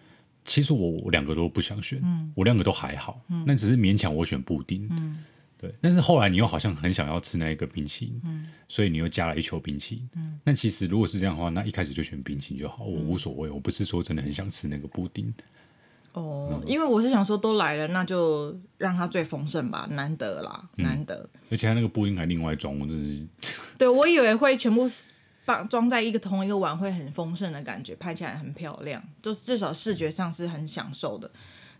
[0.46, 2.00] 其实我我两个都不想选。
[2.02, 3.20] 嗯，我两个都还好。
[3.28, 4.88] 嗯，那只是勉强我选布丁。
[4.90, 5.22] 嗯，
[5.58, 5.70] 对。
[5.82, 8.18] 但是后来你又好像很想要吃那一个冰淇淋。
[8.24, 10.08] 嗯，所以你又加了一球冰淇淋。
[10.16, 13.50] 嗯，那其实如果是这样的话，那一开始就选冰淇淋就好，我无所谓。
[13.50, 15.30] 我不是说真的很想吃那个布丁。
[16.14, 21.28] 哦，因为我是想说都来了，那就让它最丰盛吧，难得啦，嗯、难得。
[21.50, 23.54] 而且它那个布丁还另外装，我真是。
[23.76, 24.90] 对，我以为会全部
[25.44, 31.30] 放装在一个同一个碗，会很丰盛的感觉，拍起来很漂亮，就是至少视觉上是很享受的。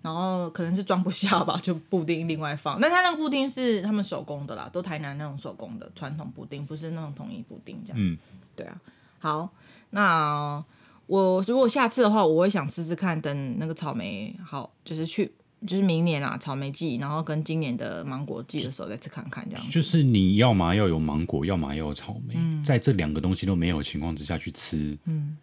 [0.02, 2.78] 然后可能是装不下吧，就布丁另外放。
[2.80, 7.96] 那它那个布丁是他们手工的啦，都台南那种手工的传统布丁，不是那种统一布丁这样。
[7.98, 8.16] 嗯，
[8.54, 8.80] 对啊。
[9.18, 9.50] 好，
[9.90, 10.62] 那。
[11.08, 15.32] 我如果下次的话，我会想试试看，等那个草莓好，就是去，
[15.66, 19.70] 就是明年啦，草莓季，然后跟今年的芒果季的时候再吃看看，这样。
[19.70, 25.38] 就是你要嘛要有芒果，要嘛要有草莓，嗯、在这两个东西都没有情况之下去吃，嗯，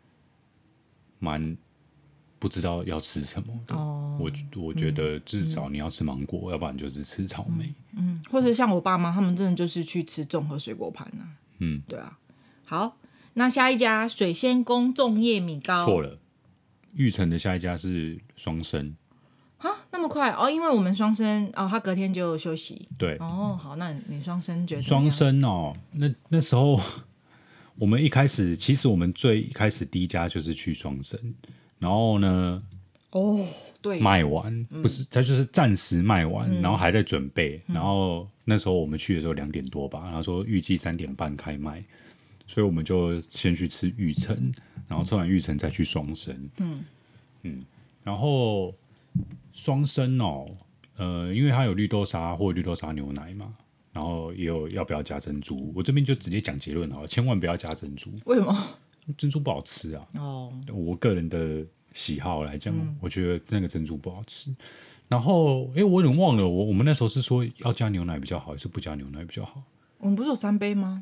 [1.18, 1.58] 蛮
[2.38, 3.76] 不知道要吃什么的。
[3.76, 11.26] 哦，我我觉得至少你要吃芒果，嗯、要不然就是吃草莓，嗯，或者像我爸妈他们真的就是去吃综合水果盘啊，
[11.58, 12.20] 嗯，对啊，
[12.66, 12.96] 好。
[13.36, 16.18] 那下一家水仙宫粽叶米糕错了，
[16.94, 18.96] 玉成的下一家是双生
[19.58, 20.50] 啊，那么快哦？
[20.50, 22.88] 因为我们双生哦，他隔天就休息。
[22.98, 25.76] 对哦，好，那你双生觉得双生哦？
[25.94, 26.80] 那那时候
[27.78, 31.20] 我们一开始，其实我们最一开始第一家就是去双生，
[31.80, 32.62] 然后呢，
[33.12, 33.46] 哦，
[33.82, 37.62] 对，卖完不是，他就是暂时卖完，嗯、然后还在准备。
[37.68, 41.84] 然后那时候我们去的时候两点多吧，然后说预计三点半开卖，
[42.48, 44.52] 所以我们就先去吃玉成，
[44.88, 46.50] 然后吃完玉成再去双生。
[46.58, 46.84] 嗯
[47.44, 47.64] 嗯，
[48.04, 48.74] 然后
[49.54, 50.48] 双生哦，
[50.98, 53.54] 呃，因为它有绿豆沙或绿豆沙牛奶嘛。
[53.94, 55.72] 然后也有要不要加珍珠？
[55.74, 58.12] 我这边就直接讲结论好了，千万不要加珍珠。
[58.26, 58.54] 为什么？
[59.18, 60.06] 珍珠不好吃啊。
[60.16, 64.54] 哦，我个人的喜好来讲，嗯、我觉得那个珍珠不好吃。
[65.08, 69.64] 然后，哎，我有点忘了，我我们那时候是说要加牛奶比较好，还是不加牛奶比较好？
[70.00, 71.02] 我们不是有三杯吗？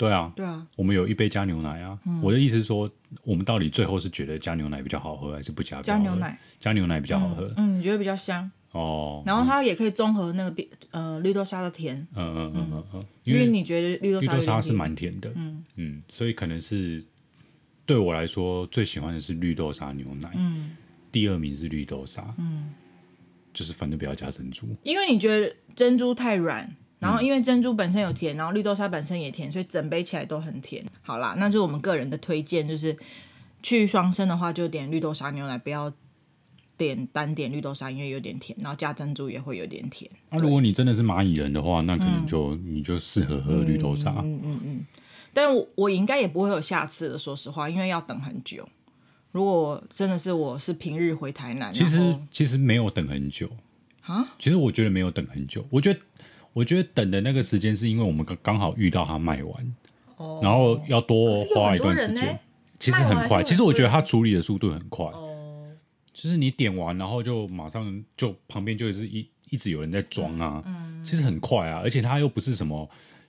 [0.00, 1.98] 对啊，对啊，我们有一杯加牛奶啊。
[2.06, 2.90] 嗯、我的意思是说，
[3.22, 5.82] 我们到底最后是觉得加牛奶比较好喝，还是不加？
[5.82, 7.44] 加牛奶，加牛奶比较好喝。
[7.58, 8.50] 嗯，嗯，你觉得比较香？
[8.72, 12.84] 哦，然后它也可以综合那个呃绿豆沙的甜，嗯嗯嗯嗯。
[12.94, 15.62] 嗯，因为你觉得绿豆沙，绿豆沙是蛮甜的，嗯。
[15.76, 17.04] 嗯，所以可能是
[17.84, 20.70] 对我来说最喜欢的是绿豆沙牛奶，嗯，
[21.12, 22.72] 第二名是绿豆沙，嗯，
[23.52, 30.84] 就是反正不要加珍珠，因为你觉得珍珠太软，然后因为珍珠本身有甜，然后绿豆沙本身也甜，所以整杯起来都很甜。
[31.02, 32.96] 好啦，那就是我们个人的推荐，就是
[33.62, 35.92] 去双生的话就点绿豆沙牛奶，不要。
[36.80, 40.10] 点单点绿豆沙，因为有点甜，然后加珍珠也会有点甜。
[40.30, 44.12] 那、啊、如果你真的是蚂蚁人的话，那可能就、嗯、你就适合喝绿豆沙。
[44.24, 44.86] 嗯嗯嗯。
[45.34, 48.66] 但我我应该也不会有下次的，说实话，因为要等很久。
[49.30, 53.50] 如果真的是我是平日回台南，其实其实没有等很久
[54.00, 54.34] 啊。
[54.38, 56.00] 其实我觉得没有等很久，我觉得
[56.52, 59.74] 我觉得等的那个时间是因为我们刚刚好遇到它卖完，
[60.16, 62.38] 哦、然后要多花一段时间。
[62.78, 65.06] 其实很快，其实我觉得它处理的速度很快。
[65.06, 65.28] 哦
[66.12, 72.86] 就是你点完，然后就马上就旁边就是一一直有人在装啊，嗯嗯、其实很快啊，而且它又不是什么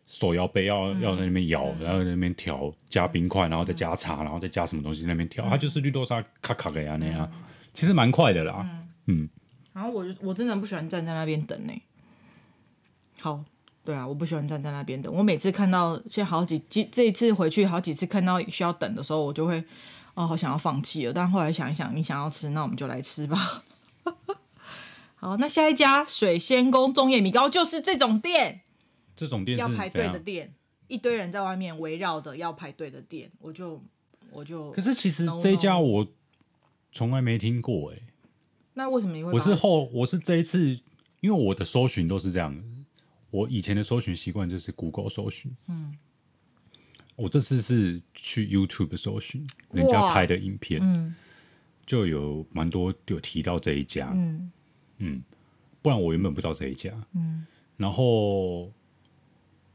[0.08, 7.32] 手摇杯要、嗯、要在那边摇，然后在那边调加冰块，然后再加茶，然后再加什么东西在那边调，嗯、它就是绿豆沙咔咔的呀那样，
[7.74, 8.68] 其实蛮快的啦，
[9.06, 9.22] 嗯。
[9.22, 9.30] 嗯。
[9.72, 11.74] 然后我我真的不喜欢站在那边等呢。
[13.22, 13.44] 好，
[13.86, 15.14] 对啊，我不喜欢站在那边等。
[15.14, 19.64] 我每次看到现在好几这这一次回去好几次看到需要等的时候，我就会。
[20.14, 23.64] 哦，好想要放弃了，但后来想一想，你想要吃，那我们就来吃吧。
[25.16, 28.60] 好，那下一家水仙宫粽叶米糕就是这种店，
[29.16, 30.54] 这种店要排队的店，
[30.90, 33.82] 一堆人在外面围绕的要排队的店，我就
[34.34, 34.70] 我就。
[34.74, 36.06] 可是其实这一家我
[36.92, 37.98] 从来没听过哎。
[38.74, 39.32] 那为什么你会？
[39.32, 40.78] 我是后我是这一次，
[41.22, 42.62] 因为我的搜寻都是这样，
[43.32, 45.98] 我以前的搜寻习惯就是 Google 搜寻，嗯。
[47.18, 51.14] 我这次是去 YouTube 搜寻人家拍的影片，嗯、
[51.86, 54.52] 就有蛮多有提到这一家，嗯，
[54.98, 55.22] 嗯，
[55.84, 57.46] 不然我原本不知道这一家，嗯，
[57.78, 58.72] 然后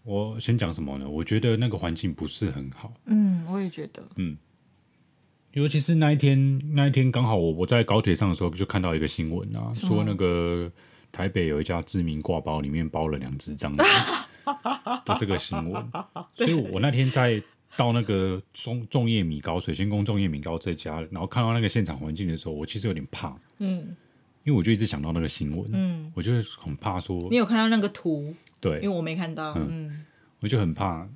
[0.03, 1.09] 我先讲什么呢？
[1.09, 4.37] 我觉得那个环境不是很好，嗯，我也觉得，嗯，
[5.53, 10.73] 尤其是那一天，那一天刚好我我在高铁上的时候就看到一个新闻啊，吗说那个
[11.17, 13.87] 台北有一家知名挂包里面包了两只蟑螂。
[15.07, 15.85] 的这个新闻，
[16.35, 17.43] 所以我那天在
[17.77, 23.97] 到那个中粽叶米糕水仙宫粽叶米糕这家，然后看到那个现场环境的时候，我其实有点怕，嗯，
[24.45, 28.37] 因为我就一直想到那个新闻，嗯，我就很怕说，你有看到那个图？
[28.61, 30.05] 对，因为我没看到，嗯，嗯。
[30.43, 31.09] 我就很怕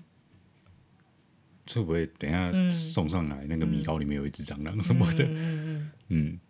[1.72, 6.40] 会不会等一下送上来那个米糕里面有一只蟑螂什么的，嗯嗯，嗯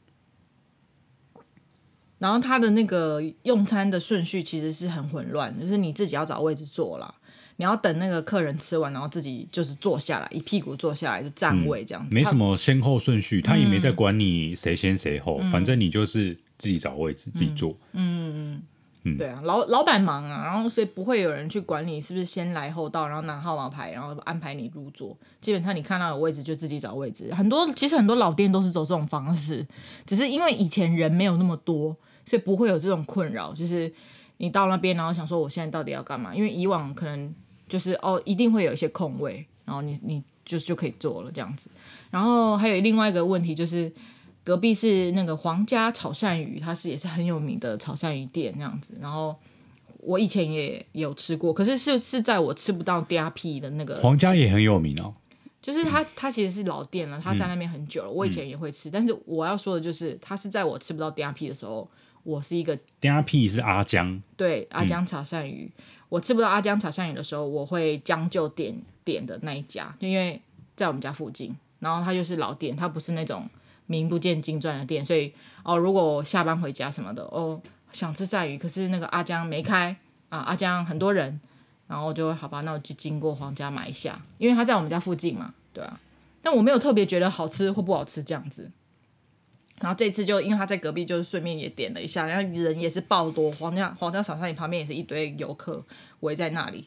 [2.21, 7.13] 然后他的那个用餐的顺序其实是很混乱，就是你自己要找位置坐啦，
[7.57, 17.71] 你要等那个客人吃完，然后自己就是坐下来，一屁股坐下来就占位这样子，嗯、没什么先后顺序，他也没在管你谁先谁后，嗯、反正你就是自己找位置、嗯、自己坐。
[17.93, 18.63] 嗯嗯嗯，
[19.05, 25.17] 嗯对啊，老老板忙啊，然后所以不会有人去管你是不是先来后到，然后拿号码牌，然后安排你入座。
[25.41, 29.67] 基本上你看到有位置就自己找位置，很多其实很多老店都是走这种方式，
[30.05, 31.97] 只是因为以前人没有那么多。
[32.31, 33.93] 所以不会有这种困扰，就是
[34.37, 36.33] 你到那边，然后想说我现在到底要干嘛？
[36.33, 37.35] 因为以往可能
[37.69, 41.69] 就是哦，一定会有一些空位，然后你你就就可以做了这样子。
[42.13, 43.93] 然后还有另外一个问题就是，
[44.45, 48.95] 隔壁是那个皇家炒鳝鱼，它是也是很有名的炒鳝鱼店这样子。
[49.01, 49.35] 然后
[49.99, 53.97] 我以前也有吃过，可是是是在我吃不到 DRP 的那个。
[53.97, 55.13] 皇家也很有名哦，
[55.61, 58.09] 就是它它其实是老店了，它在那边很久了。
[58.09, 61.91] 嗯、我以前也会吃，但是我要说的就是，它是在我吃不到 DRP 的时候。
[62.23, 70.41] 我是一个，丁阿屁是阿江，对阿江炒鳝鱼，嗯、我吃不到阿江炒鳝鱼的时候，我会将就点点的那一家，因为
[70.77, 73.49] 在我们家附近，然后它就是老店，它不是那种
[73.87, 75.33] 名不见经传的店，所以
[75.65, 77.61] 哦，如果我下班回家什么的，哦
[77.93, 79.97] 想吃鳝鱼，可是那个阿江没开
[80.29, 81.41] 啊，阿江很多人，
[81.89, 85.99] 然后就会好吧，那我就经过皇家买一下，因为他在我们家附近嘛，对啊，
[86.43, 88.71] 但我没有特别觉得好吃或不好吃这样子。
[89.81, 95.83] 然后这次就因为他在隔壁，就是顺便也点了一下，然后人也是爆多，皇家皇家小山里旁边也是一堆游客
[96.21, 96.87] 围在那里，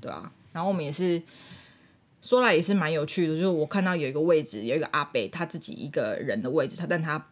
[0.00, 1.20] 对啊，然后我们也是
[2.22, 7.26] 说来也是蛮有趣的，就是我看到有一个位置，有一个阿伯他自己一个人的位置，他但他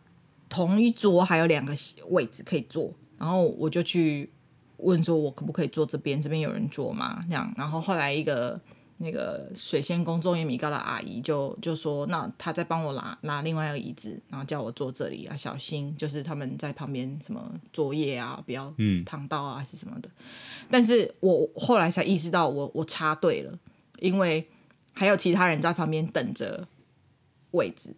[0.49, 1.73] 同一桌还有两个
[2.09, 4.29] 位置可以坐，然后我就去
[4.79, 6.21] 问说，我可不可以坐这边？
[6.21, 7.25] 这边有人坐吗？
[7.29, 8.61] 这样，然后后来一个。
[8.99, 18.73] 那个水仙宫粽叶米高的阿姨就就说，那她在帮我拿拿另外一个椅子，然后叫我坐这里啊，小心就是他们在旁边什么作业啊，不要
[19.05, 20.09] 躺到啊，还是什么的。
[20.09, 23.59] 嗯、但是我后来才意识到我，我我插队了，
[23.99, 24.49] 因为
[24.93, 26.67] 还有其他人在旁边等着
[27.51, 27.95] 位置，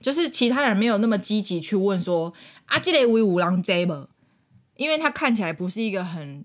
[0.00, 4.08] 就是其他人没有那么积极去问说啊，这里有五郎 J 吗？
[4.74, 6.44] 因为他看起来不是一个很。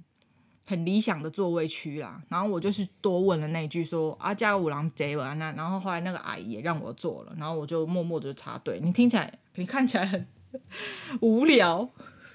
[0.63, 8.79] 很理想的座位区啦，然后我就是多问了那一句说啊，加五郎贼吧那，然后后来那个阿姨也让我坐了，然后我就默默的插队。
[8.81, 10.25] 你听起来，你看起来很
[11.19, 11.89] 无聊。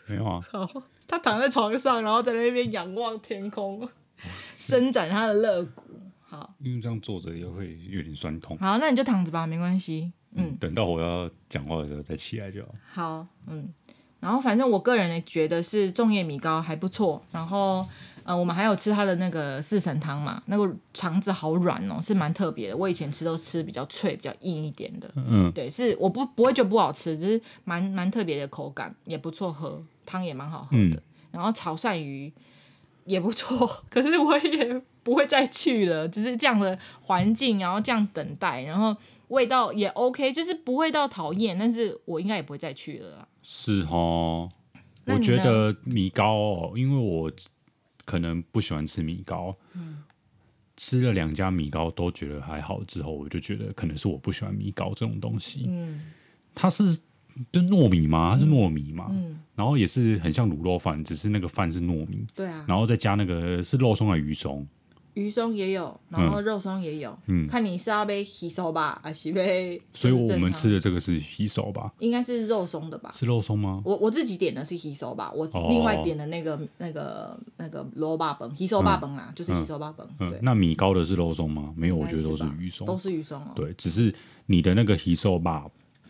[0.07, 0.41] 没有啊。
[0.51, 0.69] 好，
[1.09, 3.89] 他躺在床上，然后在那边仰望天空，
[4.37, 5.83] 伸展他的肋骨。
[6.21, 8.59] 好，因为这样坐着也会有点酸痛。
[8.59, 10.13] 好，那你就躺着吧，没关系。
[10.35, 12.75] 嗯，等到我要讲话的时候再起来就好。
[12.93, 13.73] 好，嗯，
[14.21, 17.87] 然后反正我个人呢觉得是粽叶米糕还不错，然后。
[18.27, 22.77] 呃，我们还有吃它的那个四神汤嘛，那个肠子好软哦，是蛮特别的。
[22.77, 30.97] 我以前吃都吃比较脆、比较硬一点的，嗯，对，是我不不会觉得不好吃，只是蛮蛮特别的口感，也不错喝，汤也蛮好喝的。
[30.97, 31.01] 嗯、
[31.31, 32.33] 然后炒鳝鱼
[33.05, 38.97] 也不错，可是我也不会再去了，就是这样的环境，然后这样等待，然后
[39.29, 43.29] 味道也 OK，就是不会到讨厌，但是我应该也不会再去了。
[43.41, 44.51] 是哦，
[45.05, 47.31] 我觉得米糕哦，因为我。
[48.07, 49.99] 可能不喜欢吃米糕，嗯、
[50.79, 55.67] 吃了两家米糕都觉得还好，之后我就觉得可能是我不喜欢米糕这种东西。
[55.69, 56.01] 嗯、
[56.55, 56.99] 它是
[57.53, 58.33] 就糯米嘛？
[58.35, 64.67] 它是糯米嘛，嗯、然后也是很像卤肉饭，只是那个饭是糯米，对啊，然后再加那个是肉松还是鱼松？
[65.17, 69.81] 鱼松也有，然后肉松也有，嗯，看你是要被吸收吧，还是被？
[69.95, 71.91] 所以我们吃的这个是吸收吧？
[72.01, 73.11] 应该是肉松的吧？
[73.15, 73.81] 是肉松吗？
[73.87, 80.07] 我我自己点的是吸收吧，我另外点的那个那个那个萝卜本吸收吧本啊，就是吸收吧本。
[80.29, 81.73] 对，那米糕的是肉松吗？
[81.75, 83.53] 没有，我觉得都是鱼松，都是鱼松哦。
[83.57, 84.15] 对，只是
[84.45, 85.65] 你的那个吸收吧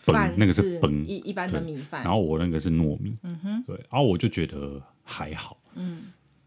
[0.04, 6.06] 本那个是本一一般的米饭，然后我那个是糯米，嗯哼，对，然后我就觉得还好，嗯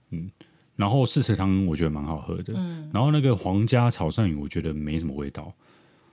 [0.10, 0.30] 嗯。
[0.80, 5.54] 然后四神汤我觉得蛮好喝的，嗯，然后那个皇家炒鳝鱼我觉得没什么味道，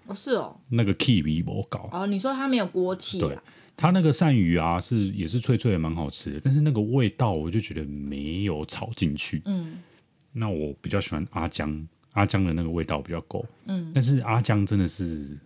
[0.06, 3.40] 哦是哦，那个气味不高哦，你说它没有锅气啊？
[3.76, 9.78] 它那个鳝鱼啊是也是脆脆的，蛮好吃的，但是那个味道我就觉得没有炒进去，嗯，
[10.32, 15.38] 那我比较喜欢阿江，阿江的那个味道比较够，嗯，但是阿江真的是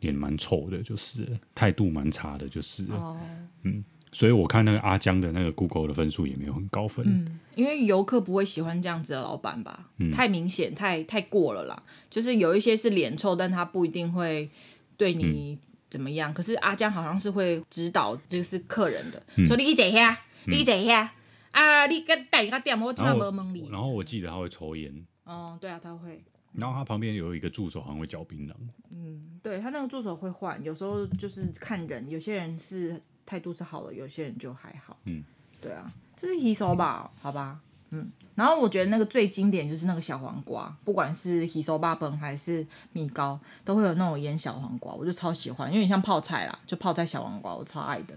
[0.00, 3.18] 脸蛮臭的，就是态度蛮差的，就是，哦，
[3.62, 3.82] 嗯。
[4.18, 11.80] 所以我看那个阿江的那个 Google 的分数也没有很高分，嗯，因为游客不会喜欢这样子的老板吧，嗯，太明显，太太过了啦。
[12.10, 14.50] 就是有一些是脸臭，但他不一定会
[14.96, 15.56] 对你
[15.88, 16.32] 怎么样。
[16.32, 21.12] 嗯，可是阿江好像是会指导，就是客人的，说你坐下，你坐下，
[21.52, 23.68] 啊，你跟带一个店，我从来没蒙你。
[23.70, 24.92] 然后我记得他会抽烟，
[25.22, 26.20] 哦，对啊，他会。
[26.54, 28.52] 然后他旁边有一个助手，好像会嚼槟榔。
[28.90, 33.00] 嗯，对他那个助手会换，有时候就是看人，有些人是。
[33.28, 34.96] 态度是好的，有些人就还好。
[35.04, 35.22] 嗯，
[35.60, 37.10] 对啊，这是稀手吧？
[37.20, 37.60] 好吧，
[37.90, 38.10] 嗯。
[38.34, 48.14] 然后我觉得那个最经典就是那个小黄瓜，不管是稀手巴本还是米糕，都会有那种腌小黄瓜，我就超喜欢，因为你像泡菜啦，就泡菜小黄瓜，我超爱的。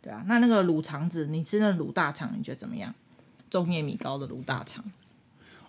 [0.00, 2.94] 对啊，那那个卤肠子，你吃那卤大肠，你觉得怎么样？
[3.50, 4.82] 中叶米糕的卤大肠。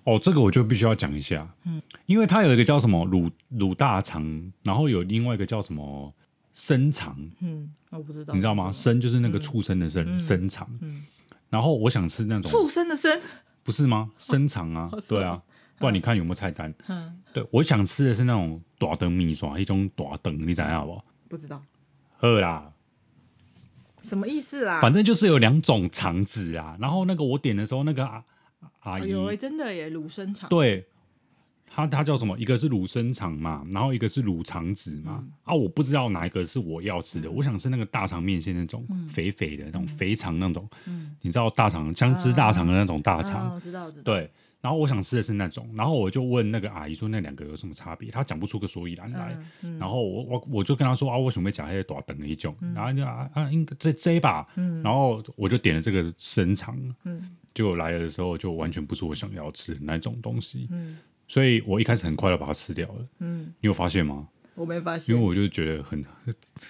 [0.05, 6.13] 哦，这个我就必须要讲一下，嗯，因为它有一个叫什么卤卤大肠，然后有另外一个叫什么。
[6.55, 8.71] 生肠，嗯，我不知道，你知道吗？
[8.71, 10.67] 生就是那个畜生的生，生肠。
[11.49, 13.21] 然后我想吃那种畜生的生，
[13.61, 14.09] 不是吗？
[14.17, 15.41] 生肠啊，对啊，
[15.77, 16.73] 不然你看有没有菜单？
[16.87, 21.01] 嗯，对，我想吃的是那种大灯米线，一种大灯，你知道不？
[21.27, 21.61] 不知道。
[22.21, 22.71] 饿啦，
[24.01, 24.79] 什么意思啊？
[24.79, 26.77] 反正就是有两种肠子啊。
[26.79, 28.23] 然后那个我点的时候，那个阿
[28.79, 30.87] 阿姨，有真的耶，卤生肠，对。
[31.76, 32.39] 它它叫什么？
[32.39, 35.19] 一个是乳生肠嘛，然后一个是乳肠子嘛。
[35.21, 37.28] 嗯、啊，我不知道哪一个是我要吃的。
[37.28, 40.65] 嗯、我想吃那个大肠面线那种肥肥的、嗯、那种肥肠那种。
[40.86, 43.41] 嗯、你知道大肠姜汁大肠的那种大肠？
[43.41, 44.03] 啊啊、我知道，我知道。
[44.03, 48.09] 对，然后我想吃的是那种，然后我就问那个阿姨说那两个有什么差别？
[48.09, 49.38] 她讲不出个所以然来。
[49.78, 52.55] 然后我我我就跟她说啊，我准备讲那些短等的一种。
[52.61, 54.47] 嗯、然后就啊啊，应该这这一把。
[54.55, 56.80] 嗯、然后我就点了这个生肠。
[57.03, 57.36] 嗯。
[57.53, 60.69] 结果来了的时候就完全不是我想要吃的那种东西。
[60.71, 60.97] 嗯。
[61.28, 63.05] 所以我一开始很快的把它吃掉了。
[63.19, 64.28] 嗯，你有发现吗？
[64.55, 66.03] 我没发现，因为我就觉得很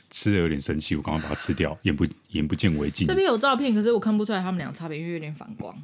[0.09, 3.05] 吃的有点生气，我刚刚把它吃掉，眼不眼不见为净。
[3.05, 5.75] 这边有照片，可是我看不出来他们俩差别，因为有点反光。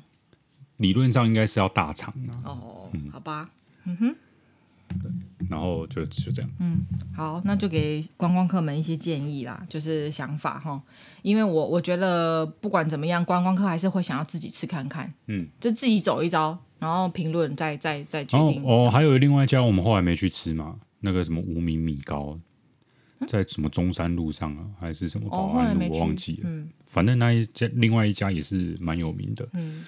[0.77, 2.41] 理论上应该是要大肠啊。
[2.43, 3.51] 哦，嗯、好吧，
[3.85, 4.15] 嗯哼。
[4.89, 5.11] 对，
[5.51, 6.49] 然后就就这样。
[6.59, 6.79] 嗯，
[7.13, 10.81] 好，那就给观光客们一些建议啦，就是想法哈。
[11.21, 15.13] 因为我我觉得不管怎么样，观光客还是会想要自己吃看看。
[15.27, 18.63] 嗯，就自己走一遭，然后评论，再再再决定。
[18.65, 22.39] 哦，还有另外一家我们后来没去吃嘛，那个什么无名米糕，
[23.27, 26.43] 在什么中山路上啊，还是什么保安路，我忘记了。
[26.45, 29.47] 嗯，反正那一家另外一家也是蛮有名的。
[29.53, 29.85] 嗯，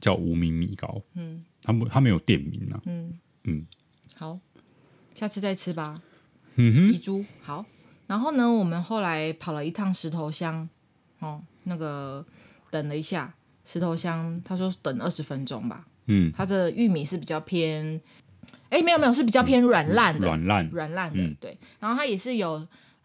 [0.00, 1.00] 叫无名米糕。
[1.14, 2.80] 嗯，他们他没有店名啊。
[2.84, 3.66] 嗯嗯。
[4.16, 4.38] 好，
[5.14, 6.00] 下次再吃吧。
[6.56, 7.64] 嗯哼，遗珠好。
[8.06, 10.68] 然后呢，我们后来跑了一趟石头乡，
[11.20, 12.24] 哦，那个
[12.70, 13.32] 等了一下
[13.64, 15.86] 石头乡，他说等二十分钟吧。
[16.06, 18.00] 嗯，他的玉米是比较偏，
[18.68, 21.56] 哎，没有没有，是比较偏软烂的，软烂软烂的，对。
[21.80, 22.54] 然后它也是有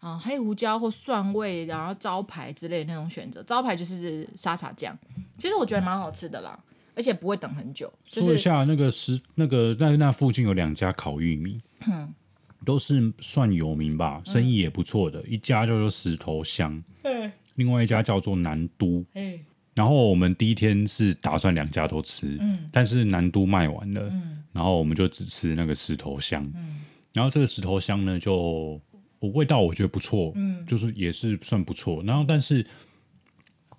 [0.00, 3.42] 啊、呃、黑胡椒或蒜味，然后招牌之类的那种选择。
[3.44, 4.96] 招牌就是沙茶酱，
[5.38, 6.58] 其实我觉得蛮好吃的啦。
[6.92, 7.90] 而且不会等很久。
[8.04, 12.14] 就是、说一下那个石那个在那附近有两家烤玉米，嗯，
[12.64, 15.20] 都是算有名吧，生意也不错的。
[15.20, 19.04] 嗯、一家叫做石头乡，嗯、另外一家叫做南都。
[19.14, 19.38] 嗯、
[19.74, 26.80] 然后我们第一天是打算两家都吃，嗯，但是南都卖完了，嗯，然后我们就只吃那个石头香，嗯，
[27.12, 28.80] 然后这个石头香呢，就
[29.18, 32.02] 我味道我觉得不错，嗯，就是也是算不错。
[32.04, 32.64] 然后但是。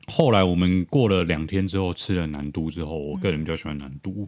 [0.07, 4.27] 后来我们过了两天之后吃了南都之后，我个人比较喜欢南都。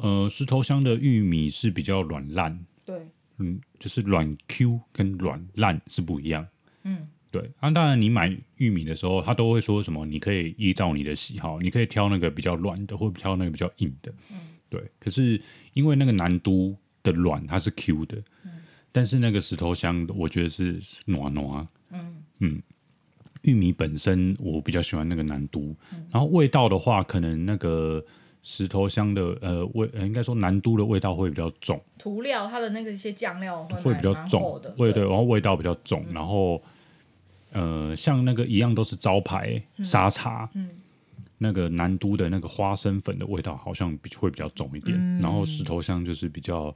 [0.00, 2.58] 呃，石头乡的玉米是比较软烂。
[2.84, 3.00] 对。
[3.38, 6.46] 嗯，就是软 Q 跟软烂是不一样。
[6.84, 7.50] 嗯，对。
[7.60, 10.06] 啊，当然你买玉米的时候，他都会说什么？
[10.06, 14.12] 你可以依照你的喜好，你可以挑那个比较软的，或挑那个比较硬的。
[14.30, 14.38] 嗯，
[14.70, 14.82] 对。
[14.98, 15.40] 可是
[15.74, 18.52] 因为那个南都的软它是 Q 的，嗯，
[18.90, 21.68] 但是那个石头乡的我觉得是软软。
[21.90, 22.62] 嗯嗯。
[23.42, 25.60] 玉米本身我比较喜欢那个南都，
[25.92, 28.04] 嗯、然后味道的话，可能那个
[28.46, 31.82] 石头香的呃味，应该说南都的味道会比较重。
[31.98, 36.62] 涂料它的那个一些酱料会，会比较重的，味对，然后味道比较重，嗯、然后
[37.50, 40.70] 呃像那个一样都是招牌沙茶，嗯，
[41.38, 46.72] 那个南都的那个花生粉的味道好像比会比较重一点，嗯、然后石头香就是比较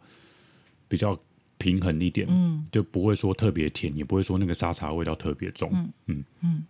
[0.89, 1.16] 比较。
[1.62, 5.93] 平衡一点，嗯，就不会说特别甜，也不会说那个沙茶味道特别重，嗯。
[6.07, 6.25] 嗯。
[6.41, 6.62] 嗯。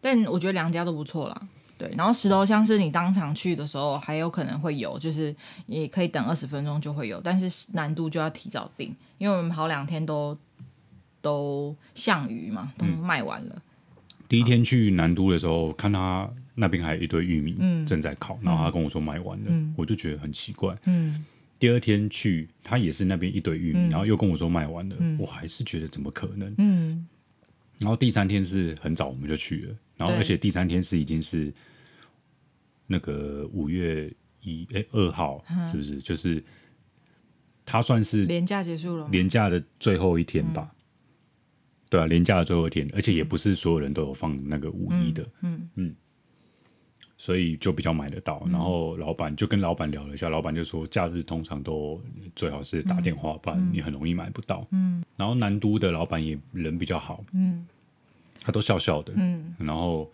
[0.00, 1.92] 但我觉得两家都不错啦，对。
[1.96, 5.34] 然后石头像是你当场去的时候还有可能会有，就是
[5.66, 10.36] 也可以等二十分钟就会有，但是南都就要提早定，因为我们跑两天都
[11.20, 13.52] 都项羽嘛，都卖完了。
[13.56, 13.62] 嗯、
[14.28, 17.56] 第一天去南都的时候，看他那边还有一堆玉米
[17.86, 21.24] 正在烤，嗯、然后他跟我说卖完了，嗯、我就觉得很奇怪，嗯。
[21.58, 26.54] 第二天去，他也是那边一堆玉米，嗯、然后又跟我说卖完了，嗯、我还是觉得怎么可能？
[26.58, 27.06] 嗯。
[27.78, 31.52] 然后第三天是很早我们就去了，然后而且第三天是已经是
[32.86, 35.96] 那个五月一哎二号，是不是？
[35.96, 36.42] 嗯、就是
[37.64, 40.70] 他算是年假结束了，年假的最后一天吧？
[40.72, 40.80] 嗯、
[41.90, 45.94] 对啊，年假的最后一天，而且也不是所有人都有放那个五一的，嗯嗯。
[47.16, 51.98] 嗯所以就比较买得到，然后老板就跟老板聊了一下，老板就说假日通常都
[52.34, 54.66] 最好是打电话，不然你很容易买不到。
[54.70, 57.66] 嗯，然后南都的老板也人比较好，嗯，
[58.42, 60.10] 他都笑笑的，嗯，然后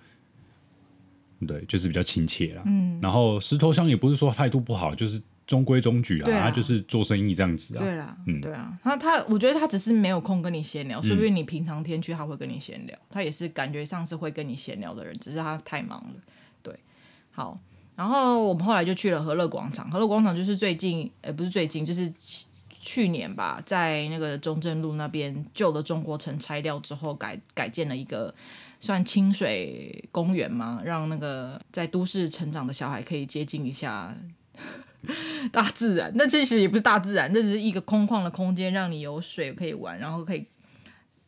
[1.44, 16.14] 对，就是比较亲切啦，嗯，然后石头香也不是说态度不好，就是中规中矩啊，他就是做生意这样子啊，对啦，嗯，对啊，他他我觉得他只是没有空跟你闲聊，说不定你平常天去他会跟你闲聊，他也是感觉上是会跟你闲聊的人，只是他太忙了。
[17.32, 17.58] 好，
[17.96, 19.90] 然后我们后来就去了和乐广场。
[19.90, 22.12] 和乐广场就是最近，呃，不是最近，就是
[22.78, 28.34] 去年吧，在那个中正路那边旧的中国城拆掉之后改，改建了一个
[28.80, 34.14] 算清水公园嘛，让那个在都市成长的小孩可以接近一下
[35.50, 36.12] 大自然。
[36.14, 40.46] 那其实也不是大自然，那只是一个空旷的空间，让你有水可以玩，然后可以。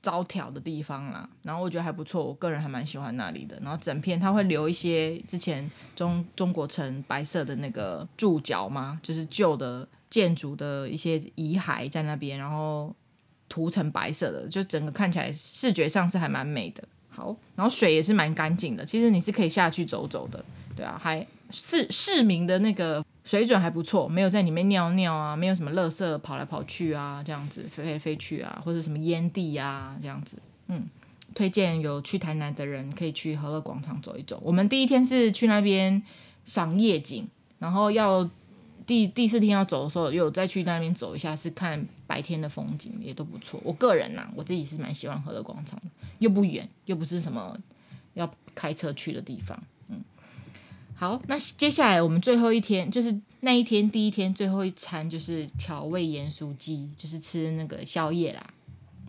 [0.05, 3.59] 招条的地方啦，然后我觉得还不错，我个人还蛮喜欢那里的。
[3.63, 12.95] 然后整片它会留一些之前中中国城白色的那个柱脚嘛，就是旧的建筑的一些遗骸在那边，然后
[13.49, 16.85] 涂成白色的，就整个看起来视觉上是还蛮美的。
[17.09, 20.45] 好，然后水也是蛮干净的，其实你是可以下去走走的，
[20.77, 23.03] 对啊，还市市民的那个。
[23.25, 30.37] 水准还不错，没有在里面尿尿啊，没有什么垃圾跑来跑去啊，这样子飞来飞去啊，或者什么烟蒂啊，这样子。
[30.69, 30.87] 嗯，
[31.35, 34.39] 推荐有去台南的人可以去和乐广场走一走。
[34.45, 36.03] 我们第一天是去那边
[36.45, 37.27] 赏夜景，
[37.59, 38.29] 然后要
[38.87, 43.59] 第第四天要走的时候，又再去那边走一下，是看白天的风景，也都不错。
[43.65, 45.87] 我个人呐、我自己是蛮喜欢和乐广场的，
[46.19, 47.59] 又不远，又不是什么
[48.13, 49.59] 要开车去的地方。
[50.95, 58.47] 嗯，好，那接下来我们最后一天，就是那一天第一天最后一餐，就是巧味盐酥鸡，就是吃那个宵夜啦。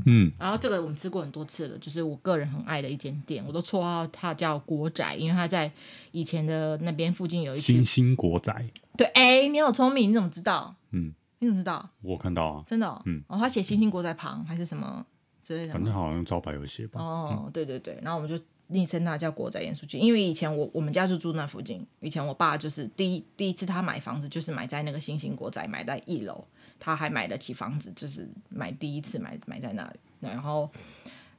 [0.07, 5.71] 嗯，然后这个我们吃过很多次了，就是我个人很爱的一间店，我都绰号它叫国宅，因为它在
[6.11, 8.69] 以前的那边附近有一星星国宅。
[8.97, 10.75] 对，哎，你好聪明，你怎么知道？
[10.91, 11.89] 嗯，你怎么知道？
[12.03, 15.03] 我看到啊，真的、哦，嗯，哦，他写星星国宅旁还是什么
[15.41, 17.01] 之类的，反正好像招牌有写吧。
[17.01, 26.43] 哦，嗯、对对对，然后我们就昵称它叫国宅盐酥鸡，因为以前我我们家就住那附近，以前我爸就是第一第一次他买房子就是买在那个新兴国宅，买在一楼。
[26.77, 29.99] 他还买得起房子，就是买第一次买买在那里。
[30.19, 30.69] 然后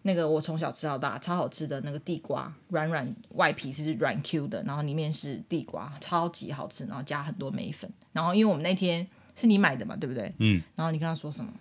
[0.01, 6.87] 那个我从小吃到大，超好吃的那个地瓜，软软外皮是软 Q 的，然后里面是地瓜，超级好吃。
[6.87, 7.89] 然后加很多梅粉。
[8.13, 10.33] 然后因为我们那天是你买的嘛，对不对？
[10.39, 10.63] 嗯。
[10.75, 11.53] 然后你跟他说什么？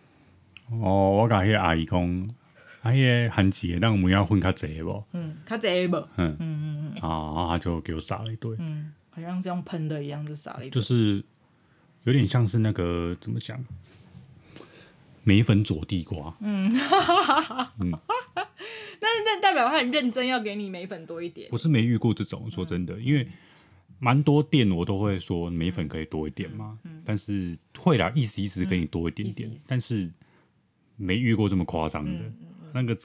[0.82, 1.86] 哦，我跟那阿姨
[2.86, 5.04] 讲，阿姨韩姐，那我们要混较济不？
[5.14, 5.98] 嗯，较济不？
[6.18, 7.02] 嗯嗯嗯嗯。
[7.02, 8.56] 啊，然后他就给我撒了一堆。
[8.60, 10.72] 嗯，好像是用喷的一样，就撒了一堆。
[10.72, 11.24] 就是。
[12.04, 13.60] 有点像是那个怎么讲，
[15.24, 16.38] 眉粉佐地瓜。
[16.40, 16.70] 嗯，
[17.82, 21.50] 嗯，那那代表他很认真，要给你眉粉多一点。
[21.52, 23.28] 我是没遇过这种，说真的，嗯、因为
[23.98, 26.78] 蛮多店我都会说眉粉可以多一点嘛。
[26.84, 30.08] 嗯嗯、但是会啦，意思意思给你多一点点，嗯、但是
[30.98, 32.32] 没遇过这么夸张的，
[32.76, 32.95] 那个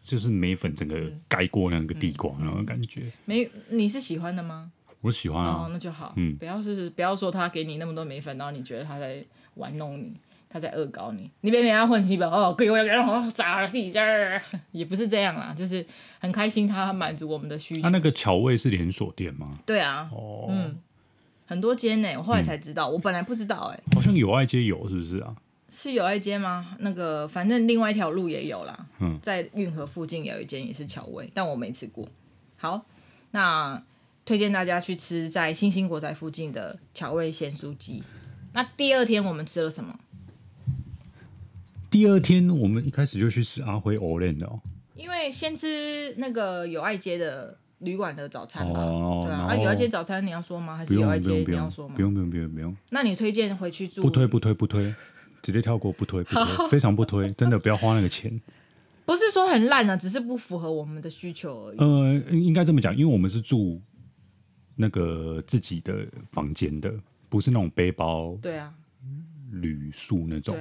[0.00, 3.10] 就是眉粉整个盖过那个地瓜那种感觉。
[3.24, 4.70] 没，你是喜欢的吗？
[5.00, 6.12] 我喜欢啊，哦，那就好。
[6.16, 9.24] 嗯，不要是不要说他给你那么多眉粉，然后你觉得他在
[9.54, 10.12] 玩弄你，
[10.48, 11.28] 他在恶搞你。
[11.40, 14.40] 你别别要混基本哦，给我然后傻自己这儿，
[14.70, 15.84] 也不是这样啦，就是
[16.20, 17.82] 很开心他满足我们的需求。
[17.82, 19.58] 他那个巧味是连锁店吗？
[19.66, 20.78] 对啊，哦，嗯，
[21.46, 23.80] 很多间呢，我后来才知道，嗯、我本来不知道哎。
[23.94, 25.34] 好像友爱街有是不是啊？
[25.72, 26.76] 是有爱街吗？
[26.78, 28.86] 那个反正另外一条路也有啦。
[29.00, 32.06] 嗯，在运河附近有一间也是巧味，但我没吃过。
[32.56, 32.86] 好，
[33.32, 33.82] 那。
[34.24, 38.04] 推荐大家去吃在新兴国宅附近的巧味咸酥鸡。
[38.52, 39.98] 那第二天我们吃了什么？
[41.90, 44.60] 第二天我们一开始就去吃阿辉欧练的哦。
[44.94, 48.78] 因为先吃那个友爱街的旅馆的早餐吧。
[48.78, 49.22] 哦。
[49.26, 49.40] 对啊。
[49.48, 50.76] 啊，友爱街早餐你要说吗？
[50.76, 51.96] 还是友爱街你要说吗？
[51.96, 52.76] 不用不用不用不用。
[52.90, 54.02] 那你推荐回去住？
[54.02, 54.94] 不推不推不推，
[55.42, 58.40] 直接跳过不推不推，非常不推，真的不要花那个钱。
[59.04, 61.78] 不是说很烂啊，只是不符合我们的需求而已。
[61.78, 63.80] 呃，应该这么讲，因为我们是住。
[64.74, 66.90] 那个自己的房间的，
[67.28, 68.72] 不是那种背包，对啊，
[69.50, 70.56] 旅宿那种，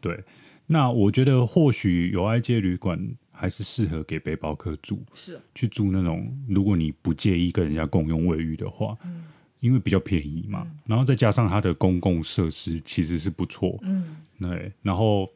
[0.00, 0.24] 对，对。
[0.66, 2.98] 那我觉得或许友爱街旅馆
[3.30, 9.26] 还是适合给背包客住，是去住那种，如果你不介意跟人家共用卫浴的话，嗯，
[9.62, 15.26] 因为比较便宜嘛，嗯、然后再加上它的公共设施其实是不错，嗯，对，然后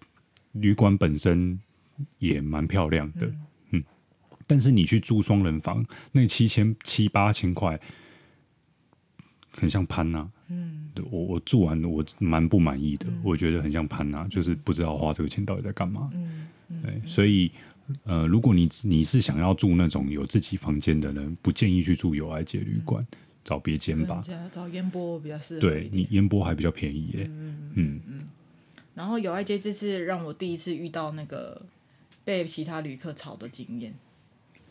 [0.52, 1.58] 旅馆本身
[2.18, 3.36] 也蛮漂亮的，嗯，
[3.70, 3.84] 嗯，
[4.46, 7.80] 但是你去住双人房，那七千七八千块。
[9.58, 17.50] 很像潘娜，嗯，我我住完我蛮不满意的，嗯、我觉得很像潘娜，就是不知道花这个钱到底在干嘛，嗯，嗯对，所以
[18.04, 28.28] 呃，如果你你是想要住那种有自己房间的人，不建议去住友爱街旅馆，嗯、找别间吧，找烟波比较适合，对你烟波还比较便宜耶，嗯嗯嗯，
[28.94, 31.62] 然后友爱街这次让我第一次遇到那个
[32.24, 33.94] 被其他旅客吵的经验，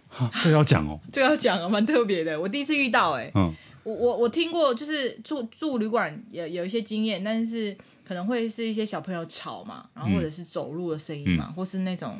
[0.09, 3.53] 哈，这要讲哦， 这要讲啊，蛮特别的，我第一次遇到哎，嗯。
[3.85, 12.17] 我我我听过，就是住住旅馆有有一些经验，但是可能会是一些小朋友吵嘛，然后或者是走路的声音嘛，嗯、或是那种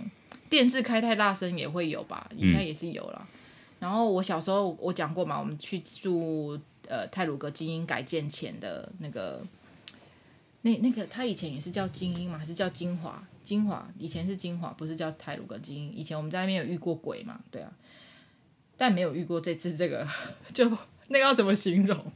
[0.48, 3.28] 电视开太大声也会有吧，应该也是有啦。
[3.34, 3.35] 嗯、
[3.80, 9.44] 然后我小时候我讲过嘛，我们去住呃泰鲁阁精英改建前的那个，
[10.62, 13.24] 那那个他以前也是叫精英嘛，还是叫精华？
[13.44, 15.94] 精华以前是精华，不是叫泰鲁阁精英。
[15.94, 17.72] 以前我们在那边有遇过鬼嘛，对啊，
[18.76, 20.08] 但没有遇过这次这个
[20.54, 20.72] 就。
[21.08, 22.12] 那个要怎么形容？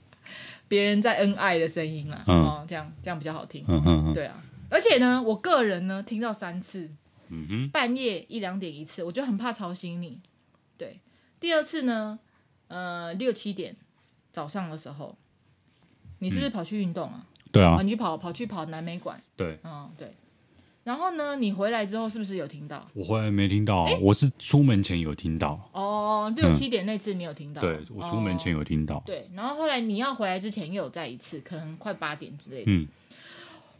[0.68, 3.64] 别人在恩爱的声音啊，嗯、哦，这样这样比较好听。
[3.68, 6.90] 嗯嗯嗯、对啊，而且呢，我个人呢听到三次，
[7.28, 10.20] 嗯、哼半夜一两点一次，我就很怕吵醒你。
[10.76, 11.00] 对，
[11.40, 12.20] 第二次呢，
[12.68, 13.76] 呃，六七点
[14.32, 15.16] 早上的时候，
[16.20, 17.26] 你是不是跑去运动啊？
[17.26, 19.22] 嗯、对啊、哦，你去跑跑去跑南美馆。
[19.36, 20.14] 对，嗯，对。
[20.86, 22.88] 然后呢，你回来之后是不是有听到？
[22.94, 25.70] 我回来没听到，我是出门前有听到。
[25.72, 27.62] 哦，六七点那次你有听到？
[27.62, 29.04] 对，我出门前有听到。
[29.06, 32.72] 对，然后后来你要回来之前又有再一次，可能快八点之类的。
[32.72, 32.88] 嗯，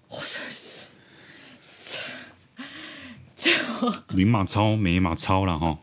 [0.10, 0.88] 我真是，
[3.36, 3.50] 这
[4.14, 5.80] 明码超没码超了哈。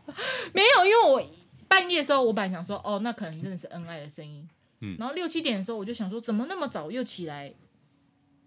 [0.53, 1.21] 没有，因为我
[1.67, 4.47] 半夜的时候，我本来想说，哦，那可能真的是恩爱的声音。
[4.79, 7.53] 嗯，然后六七点的时候，我就想说，怎么那么早又起来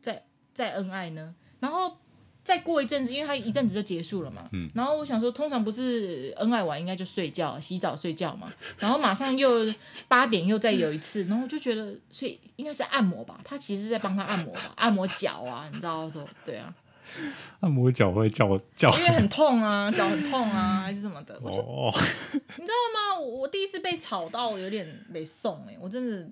[0.00, 1.34] 再再恩爱呢？
[1.58, 1.96] 然后
[2.42, 4.48] 再过一阵子，因为他一阵子就结束了嘛。
[4.52, 4.70] 嗯。
[4.74, 8.52] 然后我想说，通常不是恩爱完应该就睡觉、洗澡、睡觉嘛。
[8.78, 9.66] 然后马上又
[10.08, 13.40] 八点又再有一次， 然后我就觉得，所以应该是按摩吧？
[13.44, 16.26] 他其实是在帮他按摩吧，按摩脚啊，你知道说？
[16.46, 16.72] 对啊。
[17.61, 21.38] 按摩脚会叫叫，因为很痛啊， 脚很痛啊，还是什么的。
[21.42, 21.92] 我就哦，
[22.32, 23.18] 你知道吗？
[23.20, 26.30] 我第一次被吵到，有点没送哎，我真的，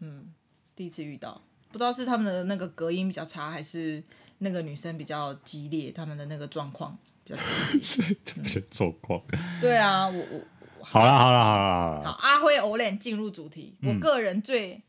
[0.00, 0.32] 嗯，
[0.74, 1.40] 第一次遇到，
[1.70, 4.02] 不知道是他们的那个隔音比较差，还是
[4.38, 7.40] 那个女生比较激烈，他们的那个状况比较
[7.80, 8.62] 激烈。
[8.70, 9.20] 状况。
[9.60, 12.04] 对啊，我我好了好了好了好了。
[12.04, 14.82] 好，阿辉欧练进入主题，我个人最。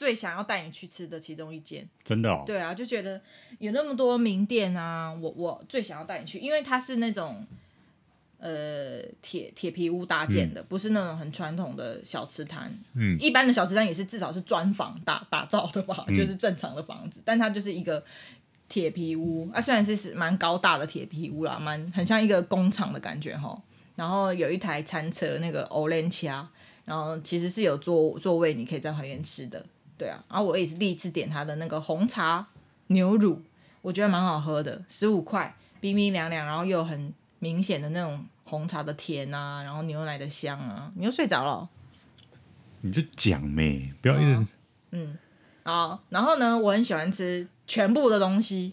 [0.00, 2.42] 最想要带你去吃的其中一间，真的哦？
[2.46, 3.20] 对啊，就觉得
[3.58, 7.46] 有那么多名店啊，我我最想要带你去，因为它是那种
[8.38, 12.74] 呃铁铁皮屋搭建的，嗯、不是那种很传统的小吃摊。
[12.94, 18.02] 嗯，一般的小吃摊也是至少是砖房打打造的吧，嗯、就是正常的房子，但它就是一个
[18.70, 23.62] 铁皮屋啊，虽然是是蛮高大的铁皮屋啦，蛮很像一个工厂的感觉哈。
[23.96, 26.48] 然后有一台餐车，那个欧莲恰，
[26.86, 29.62] 然后其实是有座座位，你可以在旁边吃的。
[30.00, 32.46] 对啊，然后我也是第一次点他的那个红茶
[32.86, 33.38] 牛乳，
[33.82, 41.68] 我觉得蛮好喝的，十五块，冰冰凉凉，然后又有很明显的那种红茶的甜啊，然后牛奶的香啊，你又睡着了？
[42.80, 44.46] 你就讲呗，不要一直、哦、
[44.92, 45.18] 嗯，
[45.64, 48.72] 好，然后呢，我很喜欢吃全部的东西，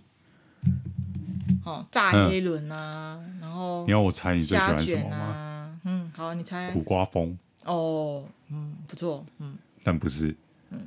[1.65, 5.79] 哦，炸黑轮啊，嗯、然后你要我猜你最喜欢什么吗？
[5.83, 10.33] 嗯，好，你猜苦瓜风哦，嗯，不错，嗯，但不是，
[10.69, 10.79] 嗯。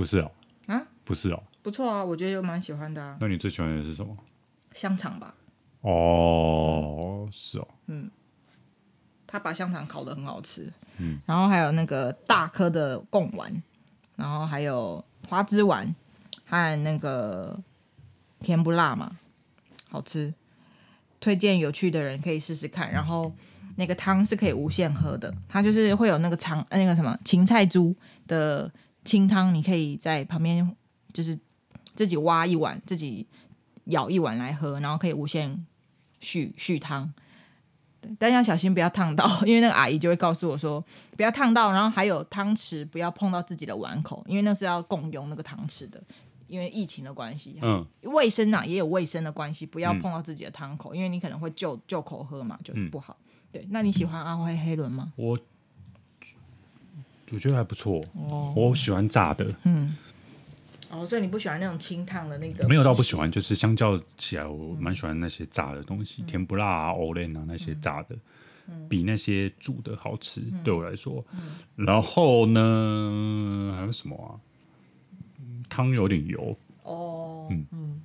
[0.00, 0.32] 不是哦，
[0.66, 3.18] 啊，不是哦，不错啊，我觉得有蛮喜欢的啊。
[3.20, 4.16] 那你最喜欢的是什么？
[4.72, 5.34] 香肠吧。
[5.82, 8.10] 哦，是哦，嗯，
[9.26, 13.62] 他把香肠烤的很好吃，嗯，然后还有那个大颗的贡丸，
[14.16, 15.94] 然后还有花枝丸
[16.46, 17.62] 和那个
[18.40, 19.18] 甜不辣嘛，
[19.90, 20.32] 好吃，
[21.20, 22.90] 推荐有趣的人可以试试看。
[22.90, 23.30] 然后
[23.76, 27.94] 那个汤是可以无限喝的，它就是会有那个长那个什么芹菜猪
[28.26, 28.72] 的。
[29.10, 30.76] 清汤，你可以在旁边，
[31.12, 31.36] 就是
[31.96, 33.26] 自己挖一碗，自己
[33.86, 35.66] 舀一碗来喝，然后可以无限
[36.20, 37.12] 续续汤。
[38.00, 40.82] 对，但要小心不要烫到，因为那个阿姨就会告诉我说
[41.16, 46.00] 不要烫到，然后还有汤匙不要碰到自己的碗口，因为那是要共用那个汤匙的，
[46.46, 53.16] 因为疫情的关系，嗯，卫生啊也有卫生的关系，不要碰到自己的汤口，嗯、因为你可能会就就口喝嘛，就不好。
[53.20, 55.12] 嗯、对，那你喜欢阿辉黑轮吗？
[55.16, 55.36] 我。
[57.32, 59.46] 我觉得还不错，哦、我喜欢炸的。
[59.64, 59.96] 嗯，
[60.90, 62.66] 哦，所以你不喜欢那种清汤的那个？
[62.68, 68.16] 没有到不喜欢，就是相较起来，我蛮喜欢那些炸的东西，嗯、甜不辣啊、欧蕾啊那些炸的，
[68.68, 70.40] 嗯、比那些煮的好吃。
[70.40, 74.34] 嗯、对我来说，嗯、然后呢，还有什么啊？
[75.68, 77.46] 汤有点油哦。
[77.50, 78.02] 嗯嗯，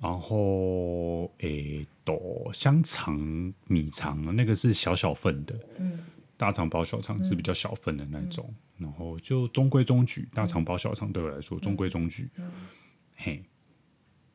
[0.00, 5.54] 然后诶，豆香肠、米肠那个是小小份的。
[5.78, 5.98] 嗯。
[6.42, 8.44] 大肠包小肠是比较小份的那种，
[8.78, 10.28] 嗯、然后就中规中矩。
[10.34, 12.50] 大肠包小肠对我来说中规中矩，嗯、
[13.14, 13.44] 嘿，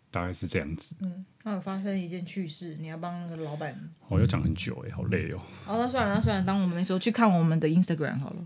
[0.09, 0.95] 大概是这样子。
[1.01, 3.77] 嗯，那有发生一件趣事，你要帮那个老板。
[4.07, 5.39] 我要讲很久哎，好累哦。
[5.65, 8.37] 好，那算了，那算了，当我们没说，去看我们的 Instagram 好了。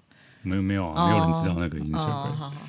[0.41, 1.93] 没有没有啊，没有人知道那个 Instagram。
[1.93, 2.68] 哦、好好好，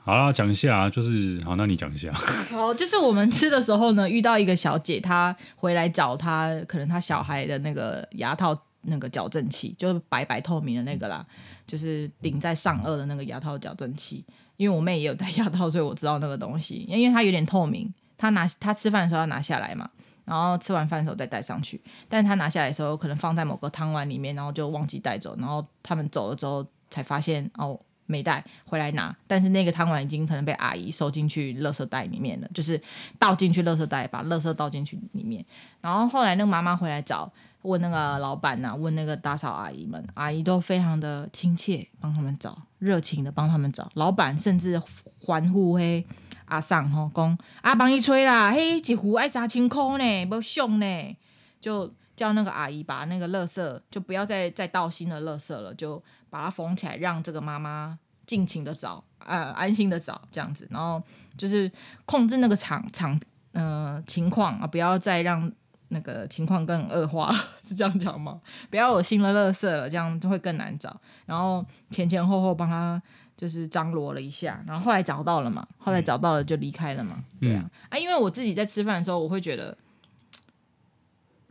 [0.00, 2.12] 好啦，讲一下，就是好，那你讲一下。
[2.50, 8.60] 好，就是我们吃的时候呢，遇到一个小姐，她回来找她，可能她小孩的那个牙套。
[8.82, 11.26] 那个矫正器就是白白透明的那个啦，
[11.66, 14.24] 就是顶在上颚的那个牙套矫正器。
[14.58, 16.84] 因为我妹也有戴牙套，所以我知道那个东西。
[16.88, 19.90] 因为它有点透明，她拿她吃饭的时候要拿下来嘛，
[20.24, 21.80] 然后吃完饭的时候再戴上去。
[22.08, 25.34] 但她拿下来的时候，可能放在某个汤碗里面，然后就忘记带走。
[25.40, 27.76] 然后他们走了之后才发现哦，
[28.06, 29.16] 没带回来拿。
[29.26, 32.80] 但是那个汤碗已经可能被阿姨收进去垃圾袋里面了，就是
[33.18, 35.44] 倒进去垃圾袋，把垃圾倒进去里面。
[35.80, 37.32] 然后后来那个妈妈回来找。
[37.62, 43.90] 问那个老板呐、啊，问那个打扫阿姨们，阿姨都非常的亲切，帮他们找，热情的帮他们找。
[43.94, 44.80] 老板甚至
[45.20, 46.04] 欢呼嘿，
[46.46, 51.16] 阿桑吼讲，啊帮伊吹啦，嘿，一壶爱三千块呢，不凶呢，
[51.60, 61.02] 就叫那个阿姨把那个垃圾就不要再再倒新的垃圾了，就把它封起来，让这个妈妈尽情的找，呃，安心的找这样子，然后
[61.36, 61.70] 就是
[62.04, 63.20] 控制那个场场
[63.52, 65.52] 呃情况啊，不要再让。
[65.92, 67.32] 那个情况更恶化，
[67.62, 68.40] 是这样讲吗？
[68.70, 70.98] 不要有新的乐色了，这样就会更难找。
[71.26, 73.00] 然后前前后后帮他
[73.36, 77.16] 就是张罗了一下，然后后来找到了嘛，后来找到了就离开了嘛。
[77.40, 79.76] 嗯、对啊，啊，因为我自己在吃饭的时候，我会觉得，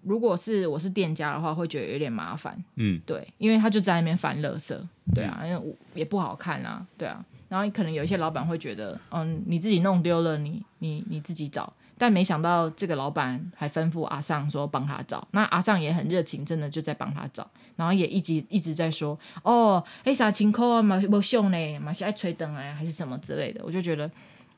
[0.03, 2.61] 如果是我是店家的话，会觉得有点麻烦。
[2.75, 7.23] 嗯，对，因为他就在那边翻乐色，对啊，因为我也不好看啊，对啊。
[7.49, 11.71] 然后可能有一些老板会觉得，嗯，你自己弄丢了，你你你自己找。
[12.01, 24.09] 但没想到这个老板还吩咐阿尚说帮他找，那阿尚也很热情，真的就在帮他找，然后也一直一直在说，哦，哎啥情况啊，嘛不凶呢，马是爱吹灯哎，还是什么之类的，我就觉得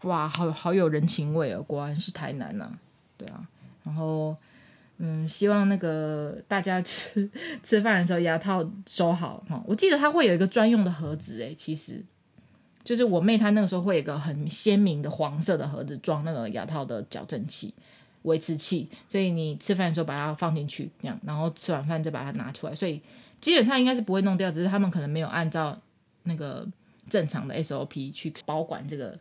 [0.03, 2.79] 哇，好好有人情味哦，果然是台南呐、啊，
[3.17, 3.45] 对啊，
[3.83, 4.33] 然后
[4.99, 7.29] 嗯，希望那个大家吃
[7.61, 12.01] 吃饭的时候牙套收好哈，我记得它会有一个专用的盒子哎，其实。
[12.83, 17.73] 就是我妹她那个时候会有一个很鲜明的黄色的盒子装那个牙套的矫正器、
[18.23, 23.01] 维持器，所以你吃饭的时候把它放进去，这样，然后吃完饭再把它拿出来，所以
[23.39, 25.79] 基本上应该是不会弄掉，只是他们可能没有按照
[26.23, 26.67] 那个
[27.09, 29.17] 正常的 SOP 去保管这个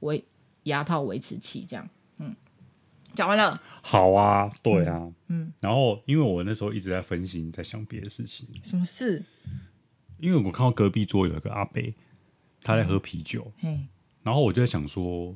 [0.00, 0.24] 维
[0.64, 1.88] 牙套维持器，这样，
[2.18, 2.34] 嗯，
[3.14, 3.60] 讲完了。
[3.82, 4.96] 好啊，对啊，
[5.28, 8.46] 嗯，嗯，然后因为我那时候一直在分心，在想别的事情。
[8.62, 9.24] 什么事？
[10.18, 11.82] 因为我看到隔壁桌有一个阿伯。
[12.62, 13.88] 他在喝啤酒，嗯，
[14.22, 15.34] 然后我就在想说，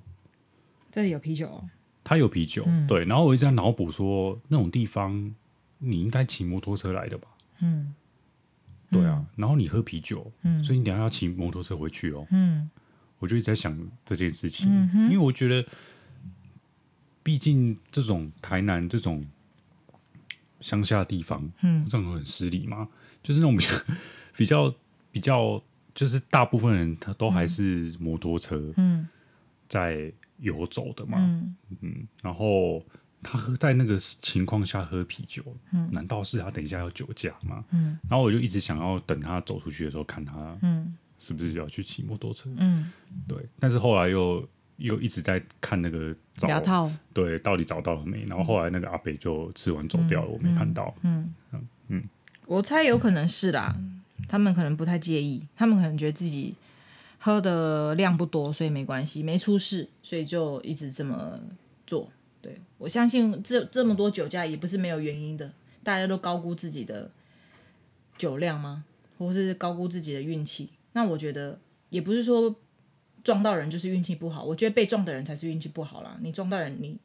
[0.91, 1.65] 这里有啤酒，
[2.03, 5.35] 他有啤酒，嗯，对，然后我一直在脑补说，那种地方
[5.79, 7.29] 你应该骑摩托车来的吧，
[7.61, 7.95] 嗯，
[8.91, 12.69] 对啊，然后你喝啤酒，嗯，所以你等下要骑摩托车回去哦，嗯，
[13.19, 15.67] 我就一直在想这件事情，嗯，因为我觉得，
[17.23, 19.27] 毕竟这种台南这种
[20.61, 22.89] 乡下地方，嗯，这种很失礼嘛，
[23.23, 23.75] 就是那种比较
[24.37, 24.75] 比较
[25.11, 25.63] 比较。
[25.95, 29.07] 就是大部分人他都还是摩托车，嗯，
[29.69, 32.85] 在游走的嘛，嗯，嗯，然后
[33.23, 35.43] 他喝在那个情况下喝啤酒，
[35.73, 37.65] 嗯，难道是他等一下要酒驾吗？
[37.71, 42.51] 嗯，然后我就一直想要等他走出去的时候看他，嗯，是不是要去骑摩托车？
[42.57, 42.91] 嗯，
[43.29, 44.47] 对，但是后来又
[44.79, 46.15] 又一直在看那个
[46.49, 48.25] 牙套，对，到底找到了没？
[48.25, 51.33] 然后后来那个阿北就吃完走掉了，我没看到，嗯。
[51.53, 51.69] 嗯。
[51.89, 52.03] 嗯，
[52.47, 53.77] 我猜有可能是啦。
[54.29, 56.55] 他们可能不太介意，他们可能觉得自己
[57.19, 61.41] 喝的量不多，所以没关系，没出事，所以就一直这么
[61.87, 62.11] 做。
[62.43, 65.51] 对，我相信这这么多酒驾也不是没有原因的，
[65.83, 67.11] 大家都高估自己的
[68.19, 68.85] 酒量吗？
[69.17, 70.69] 或是高估自己的运气？
[70.93, 71.59] 那我觉得
[71.89, 72.55] 也不是说
[73.23, 76.19] 撞到人就是运气不好，我觉得被撞的人才是运气不好啦。
[76.21, 76.99] 你撞到人，你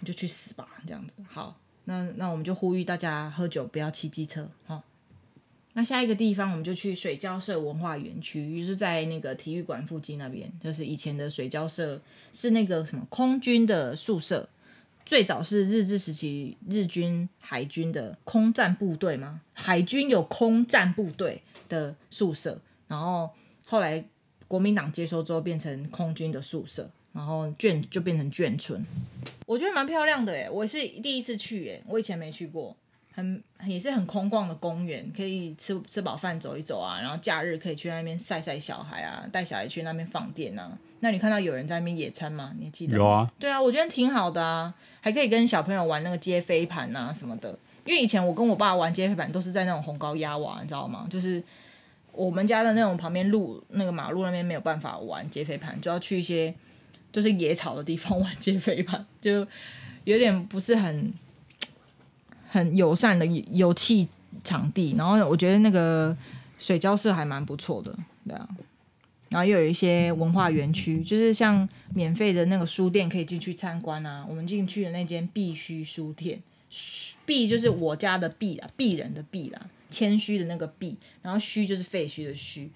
[0.00, 1.14] 你就去死吧，这样子。
[1.28, 4.82] 好，那那我们就呼吁大家喝酒不要骑机车，哈。
[5.80, 11.98] 那下一个地方，我们就去水交社文化园区，就是在那个体育馆附近那边，就是以前的水交社
[12.34, 14.46] 是那个什么空军的宿舍，
[15.06, 19.40] 最早是日治时期日军海军的空战部队吗？
[19.54, 23.30] 海军有空战部队的宿舍，然后
[23.64, 24.04] 后来
[24.46, 28.84] 国民党接收之后变成空军的宿舍，然后眷就变成眷村，
[29.46, 32.76] 我觉得蛮漂亮的诶，我是第一次去诶，我以前没去过。
[33.20, 40.70] 很也是很空旷的公园，可以吃吃饱饭走一走啊，然后假日可以去那边晒晒小孩啊，带小孩去那边放电啊。
[41.00, 42.52] 那你看到有人在那边野餐吗？
[42.58, 42.96] 你记得？
[42.96, 43.30] 有啊。
[43.38, 47.58] 对啊，我觉得挺好的啊，还可以跟小朋友玩那个接飞盘啊什么的。
[47.84, 51.06] 因为以前我跟我爸玩接飞盘都是在那种红高压瓦，你知道吗？
[51.10, 51.42] 就是
[52.12, 56.54] 我们家的那种旁边路那个马路那边没有办法玩接飞盘，就要去一些
[57.12, 59.46] 就是野草的地方 玩接飞盘，就
[60.04, 61.12] 有点不是很。
[62.52, 64.08] 很友善的游憩
[64.42, 66.16] 场地，然后我觉得那个
[66.58, 67.96] 水交社还蛮不错的，
[68.26, 68.48] 对啊，
[69.28, 74.26] 然后又有一些文化园区，就是像免费的那个书店可以进去参观啊。
[74.28, 76.42] 我们进去的那间必须书店，
[77.24, 82.68] 必就是我家的必啦，必人的必啦，谦虚的那个必，然后虚就是废墟的虚，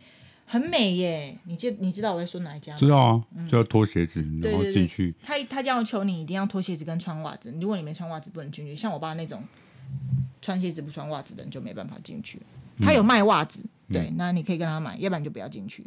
[0.46, 1.36] 很美耶。
[1.46, 2.78] 你记你知道我在说哪一家吗？
[2.78, 5.12] 知道啊，就要脱鞋子，嗯、然后进去。
[5.24, 8.74] 他他这样求你一定要脱鞋子跟穿袜子，如果你没穿袜子不能进去。
[8.76, 9.42] 像我爸那种。
[10.42, 12.40] 穿鞋子不穿袜子的人就没办法进去。
[12.78, 15.86] 他有卖袜子，嗯、对，那你可以跟他买，要不然就不要进去。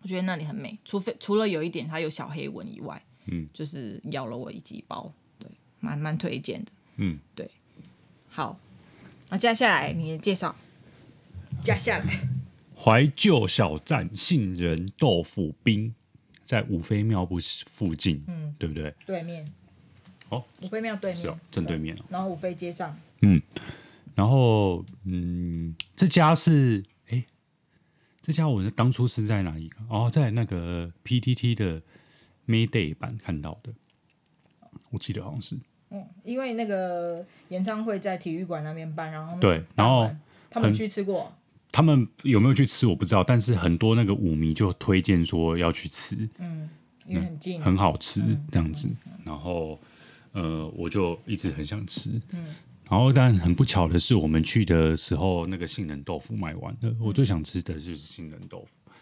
[0.00, 5.48] 我觉得那里很美，除非除了有一点它有小黑纹以外，嗯，就是咬了我一几包，对，
[5.80, 7.50] 蛮蛮推荐的，嗯，对。
[8.28, 8.58] 好，
[9.28, 10.54] 那接下来你的介绍，
[11.64, 12.28] 接下来
[12.76, 15.94] 怀旧小站杏仁豆腐冰，
[16.44, 17.38] 在五妃庙不
[17.70, 18.94] 附近，嗯，对不对？
[19.04, 19.44] 对面。
[20.28, 22.04] 哦，五妃庙对面，是哦，正对面哦。
[22.08, 23.40] 然后五妃街上，嗯，
[24.14, 27.24] 然后嗯，这家是哎，
[28.20, 29.70] 这家我当初是在哪里？
[29.88, 31.80] 哦，在那个 PTT 的
[32.48, 33.72] Mayday 版看到的，
[34.90, 35.56] 我记得好像是。
[35.90, 40.10] 嗯，因为那个演唱会在体育馆那边办，然后对，然后
[40.50, 41.32] 他们去吃过，
[41.70, 46.68] 他们有没有去吃我不知道，但是很多那个舞迷就推荐说要去吃，嗯，
[47.06, 48.20] 因为很近，很好吃
[48.50, 48.90] 这样子，
[49.24, 49.78] 然后。
[50.36, 52.54] 呃，我就一直很想吃，嗯，
[52.90, 58.92] 然后但很不巧的是，我们去的时候那个杏仁豆腐卖完了，嗯，我最想吃的就是杏仁豆腐，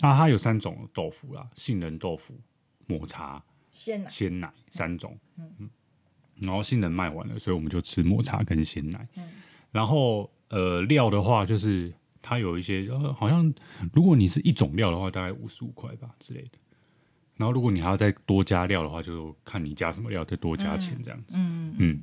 [0.00, 2.38] 那它有三种豆腐啦，杏仁豆腐、
[2.86, 5.18] 抹茶、鲜奶、鲜奶三种。
[5.38, 5.70] 嗯嗯。
[6.42, 9.08] 然后杏仁卖完了，所以我们就吃抹茶跟鲜奶。
[9.16, 9.24] 嗯。
[9.72, 11.90] 然后呃料的话，就是
[12.20, 13.52] 它有一些呃好像
[13.94, 16.50] 如果你是一种料的话，大概五十五块吧之类的。
[17.38, 21.36] 然后如果你还要再多加料的话，就看你加什么料，再多加钱这样子。
[21.38, 22.02] 嗯嗯。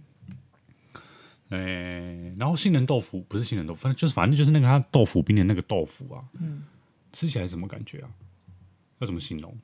[1.50, 6.24] 哎、嗯，然后杏仁豆腐不是杏仁豆腐，反正就是反正就是那个它豆腐冰的那个豆腐啊。
[6.40, 6.64] 嗯。
[7.12, 8.10] 吃起来什么感觉啊？
[9.00, 9.56] 要怎么形容？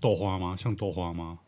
[0.00, 0.56] 豆花吗？
[0.56, 1.38] 像豆花吗？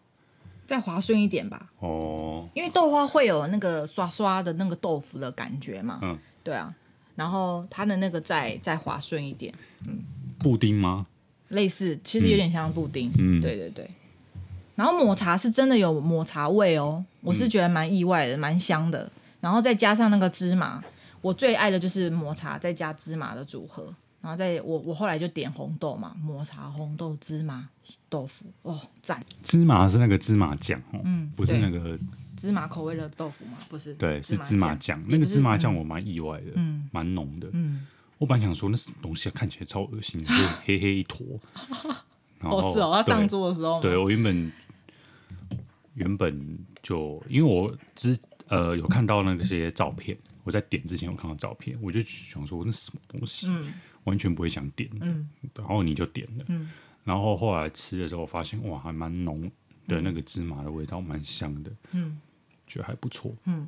[0.67, 1.73] 再滑顺一点吧。
[1.79, 2.49] 哦。
[2.55, 6.01] 因为豆花会有那个刷刷的那个豆腐的感觉嘛。
[6.03, 6.19] 嗯。
[6.43, 6.75] 对啊。
[7.15, 9.55] 然后它的那个再再滑顺一点。
[9.87, 10.03] 嗯。
[10.41, 11.07] 布丁吗？
[11.55, 13.11] 类似，其实有点像布丁。
[13.19, 13.41] 嗯。
[13.41, 13.89] 对对对。
[14.75, 19.11] 然后抹茶是真的有抹茶味哦，我是觉得蛮意外的，蛮香的。
[19.41, 20.83] 然后再加上那个芝麻，
[21.21, 23.95] 我最爱的就是抹茶再加芝麻的组合。
[24.21, 27.69] 然后再我我后来就点红豆嘛，抹茶红豆芝麻
[28.09, 29.23] 豆腐哦，赞！
[29.43, 31.99] 芝麻是那个芝麻酱哦，嗯，不是那个
[32.35, 33.59] 芝麻口味的豆腐吗？
[33.69, 34.99] 不是，对，是芝麻酱。
[35.07, 37.87] 那个芝麻酱我蛮意外的，嗯，蛮浓的，嗯。
[38.25, 40.33] 我本来想说那什么东西啊，看起来超恶心， 就
[40.65, 41.39] 黑黑一坨。
[42.41, 44.53] 哦，是哦，他上桌的时候，对我原本
[45.93, 48.19] 原本就因为我之
[48.49, 53.75] 呃有看到那些照片，我在点之前有看到照片，我就想说那什么东西，嗯。
[54.05, 56.71] 完全不会想点，嗯，然后你就点了，嗯，
[57.05, 59.51] 然后后来吃的时候发现哇，还蛮浓
[59.89, 62.21] 的那个芝麻的味道，蛮香的，嗯，
[62.67, 63.67] 觉得还不错，嗯，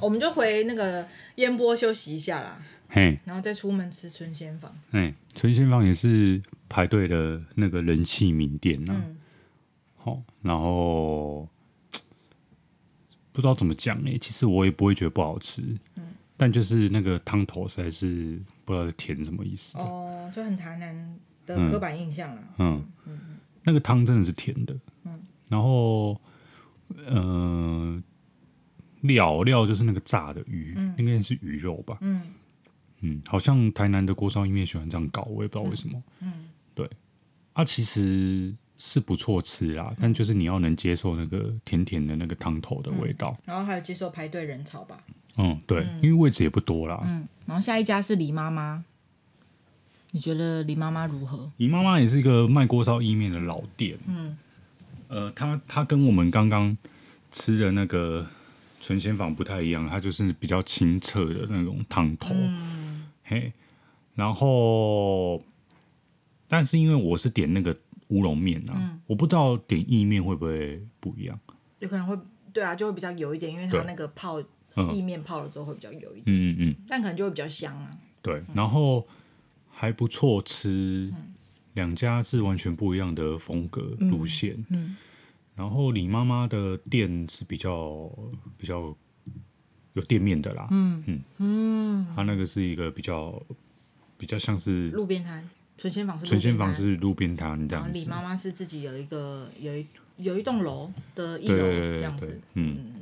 [0.00, 9.16] 我们就回那个烟波休息一下啦，嘿，然后再出门吃春仙坊，哎，春仙坊也是排队的那个人气名店呐，嗯，
[9.96, 11.48] 好，然后
[13.32, 15.62] 不知道怎么讲哎，其实我也不会觉得不好吃，
[15.96, 18.40] 嗯，但就是那个汤头实在是。
[18.68, 22.42] 不知道是甜什么意思哦，就很台南的刻板印象了。
[22.58, 23.18] 嗯嗯，
[23.62, 24.76] 那个汤真的是甜的。
[25.04, 25.18] 嗯，
[25.48, 26.20] 然后
[27.06, 28.02] 呃，
[29.02, 31.98] 料料就是那个炸的鱼，应该是鱼肉吧。
[32.00, 32.22] 嗯
[33.00, 36.02] 嗯，好像台南的锅烧意面喜欢这样搞，我也不知道为什么。
[36.20, 36.88] 嗯，对，
[37.54, 44.98] 它其实是不错吃啦，但就是你要能接受那个甜甜的那个汤头的味道，然后还有接受排队人潮吧。
[45.36, 47.00] 嗯，对，因为位置也不多啦。
[47.04, 48.84] 嗯，然后下一家是李妈妈，
[50.10, 51.48] 你觉得李妈妈如何？
[51.58, 53.96] 李妈妈也是一个卖锅烧意面的老店。
[54.08, 54.36] 嗯，
[55.06, 56.76] 呃，他他跟我们刚刚
[57.30, 58.26] 吃的那个
[58.80, 62.34] 纯鲜坊不太一样，它就是比较清澈的那种汤头。
[62.34, 63.52] 嗯，嘿，
[64.14, 65.42] 然后，
[66.48, 67.76] 但是因为我是点那个
[68.08, 71.38] 乌龙面啊，嗯，我不知道点意面会不会不一样，
[71.78, 72.18] 有可能会，
[72.52, 74.42] 对啊，就会比较油一点，因为它那个泡。
[74.92, 77.90] 意面泡了之后会比较油一点，嗯嗯嗯，但可能就会比较香啊。
[78.22, 79.04] 对，然后
[79.72, 81.12] 还不错吃，
[81.74, 84.64] 两家是完全不一样的风格路线。
[84.68, 84.96] 嗯，
[85.58, 88.08] 然后李妈妈的店是比较
[88.56, 88.94] 比较
[89.94, 90.68] 有店面的啦。
[90.70, 91.02] 嗯。
[91.06, 91.24] 嗯。
[91.38, 93.42] 嗯，他那个是一个比较
[94.16, 95.46] 比较像是路边摊，
[95.76, 97.98] 纯鲜坊是纯鲜坊是路边摊这样子。
[97.98, 99.84] 李妈妈是自己有一个有一
[100.18, 102.94] 有一栋楼的一楼这样子，嗯。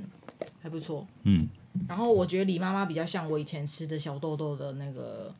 [0.63, 1.49] 还不错，嗯，
[1.89, 5.33] 然后我觉得李妈妈比较像我以前吃的小豆豆的那个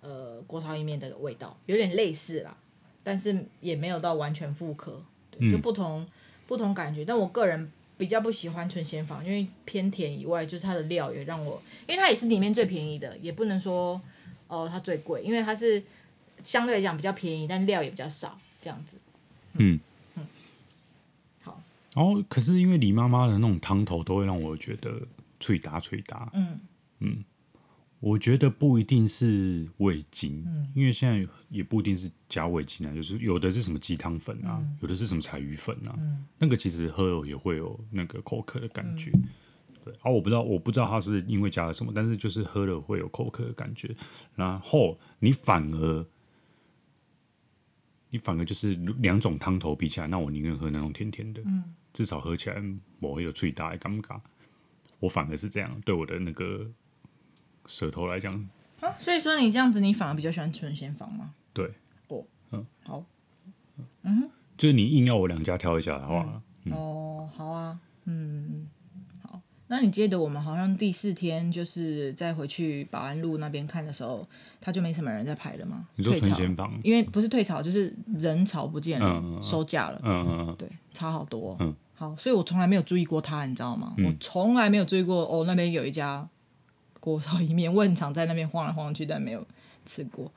[0.00, 2.56] 呃锅烧意面的味道，有点类似啦，
[3.02, 6.06] 但是也没有到完全复刻，对，就不同、嗯、
[6.50, 7.04] 不同感觉。
[7.04, 14.00] 但我个人比较不喜欢纯鲜坊，因为偏甜以外，就是它的料也让我，因为它也是里面最便宜的，也不能说
[14.48, 15.80] 哦、呃、它最贵，因为它是
[16.42, 18.96] 相对来讲比较便宜，但料也比较少，这样子，
[19.54, 19.78] 嗯。
[20.16, 20.26] 嗯
[21.92, 25.00] 然后，可是因为李妈妈的那种汤头都会让我觉得
[25.40, 26.60] 脆打脆打，嗯
[27.00, 27.24] 嗯，
[28.00, 39.28] 我觉得不一定是味精，嗯，因为现在也不一定是加味精啊，就是有的是什么鸡汤粉啊，嗯、有的是什么柴鱼粉啊，嗯，那个其实喝了也会有那个口渴的感觉，嗯、
[39.84, 43.94] 对，啊，我不知道我不知道它是因为加了什么，但是就是喝了会有口渴的感觉，
[44.34, 46.06] 然后你反而。
[48.12, 52.60] 你反而就是两种汤头比起来，那我宁愿喝那种甜甜的，嗯、至少喝起来
[52.98, 54.20] 不会有最大的尴尬。
[54.98, 56.68] 我反而是这样，对我的那个
[57.66, 58.34] 舌头来讲。
[58.80, 61.34] 啊，所以说你这样子，你反而比较喜欢纯鲜坊吗？
[61.52, 61.70] 对，
[62.08, 63.04] 不，嗯，好，
[64.02, 68.68] 嗯，就是你硬要我两家挑一下的话，嗯嗯、哦，好啊，嗯。
[69.22, 74.26] 好那你记得我们好像第四天就是再回去保安路那边看的时候，
[74.60, 75.86] 他就没什么人在排了吗？
[75.94, 76.76] 你说春鲜坊？
[76.82, 80.00] 因为不是退潮，就是人潮不见了，收假了。
[80.02, 81.56] 嗯嗯嗯，对，差好多。
[81.60, 83.94] 嗯，好，所以我从来没有注意过他，你知道吗？
[83.98, 86.28] 嗯、我从来没有注意过哦，那边有一家
[87.00, 89.44] 锅烧意面， 我很常在那边晃来晃去，但没有
[89.84, 90.30] 吃过。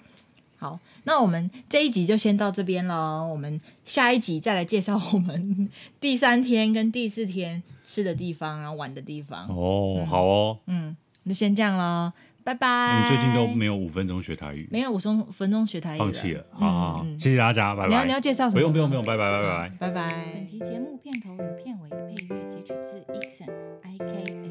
[0.57, 3.21] 好，那我们这一集就先到这边了。
[3.25, 9.45] 我们下一集再来介绍我们 第三天跟第四天吃的地方，然后玩的地方。
[9.49, 12.13] 哦，嗯、好哦，嗯，那先这样喽。
[12.45, 12.99] 拜拜！
[12.99, 14.67] 你最近都没有五分钟学台语？
[14.69, 16.45] 没有五分分钟学台语，放弃了。
[16.51, 17.87] 好好好，谢谢大家，拜拜。
[17.87, 18.59] 你要你要介绍什么？
[18.59, 20.25] 不用不用不用，拜拜拜拜拜拜。
[20.33, 23.49] 本集节目片头与片尾配乐截取自 Ikson
[23.81, 24.42] I K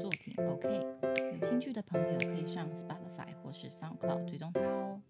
[0.00, 0.34] 作品。
[0.46, 0.86] OK，
[1.38, 5.00] 有兴趣的朋友可以上 Spotify 或是 SoundCloud 追踪他哦。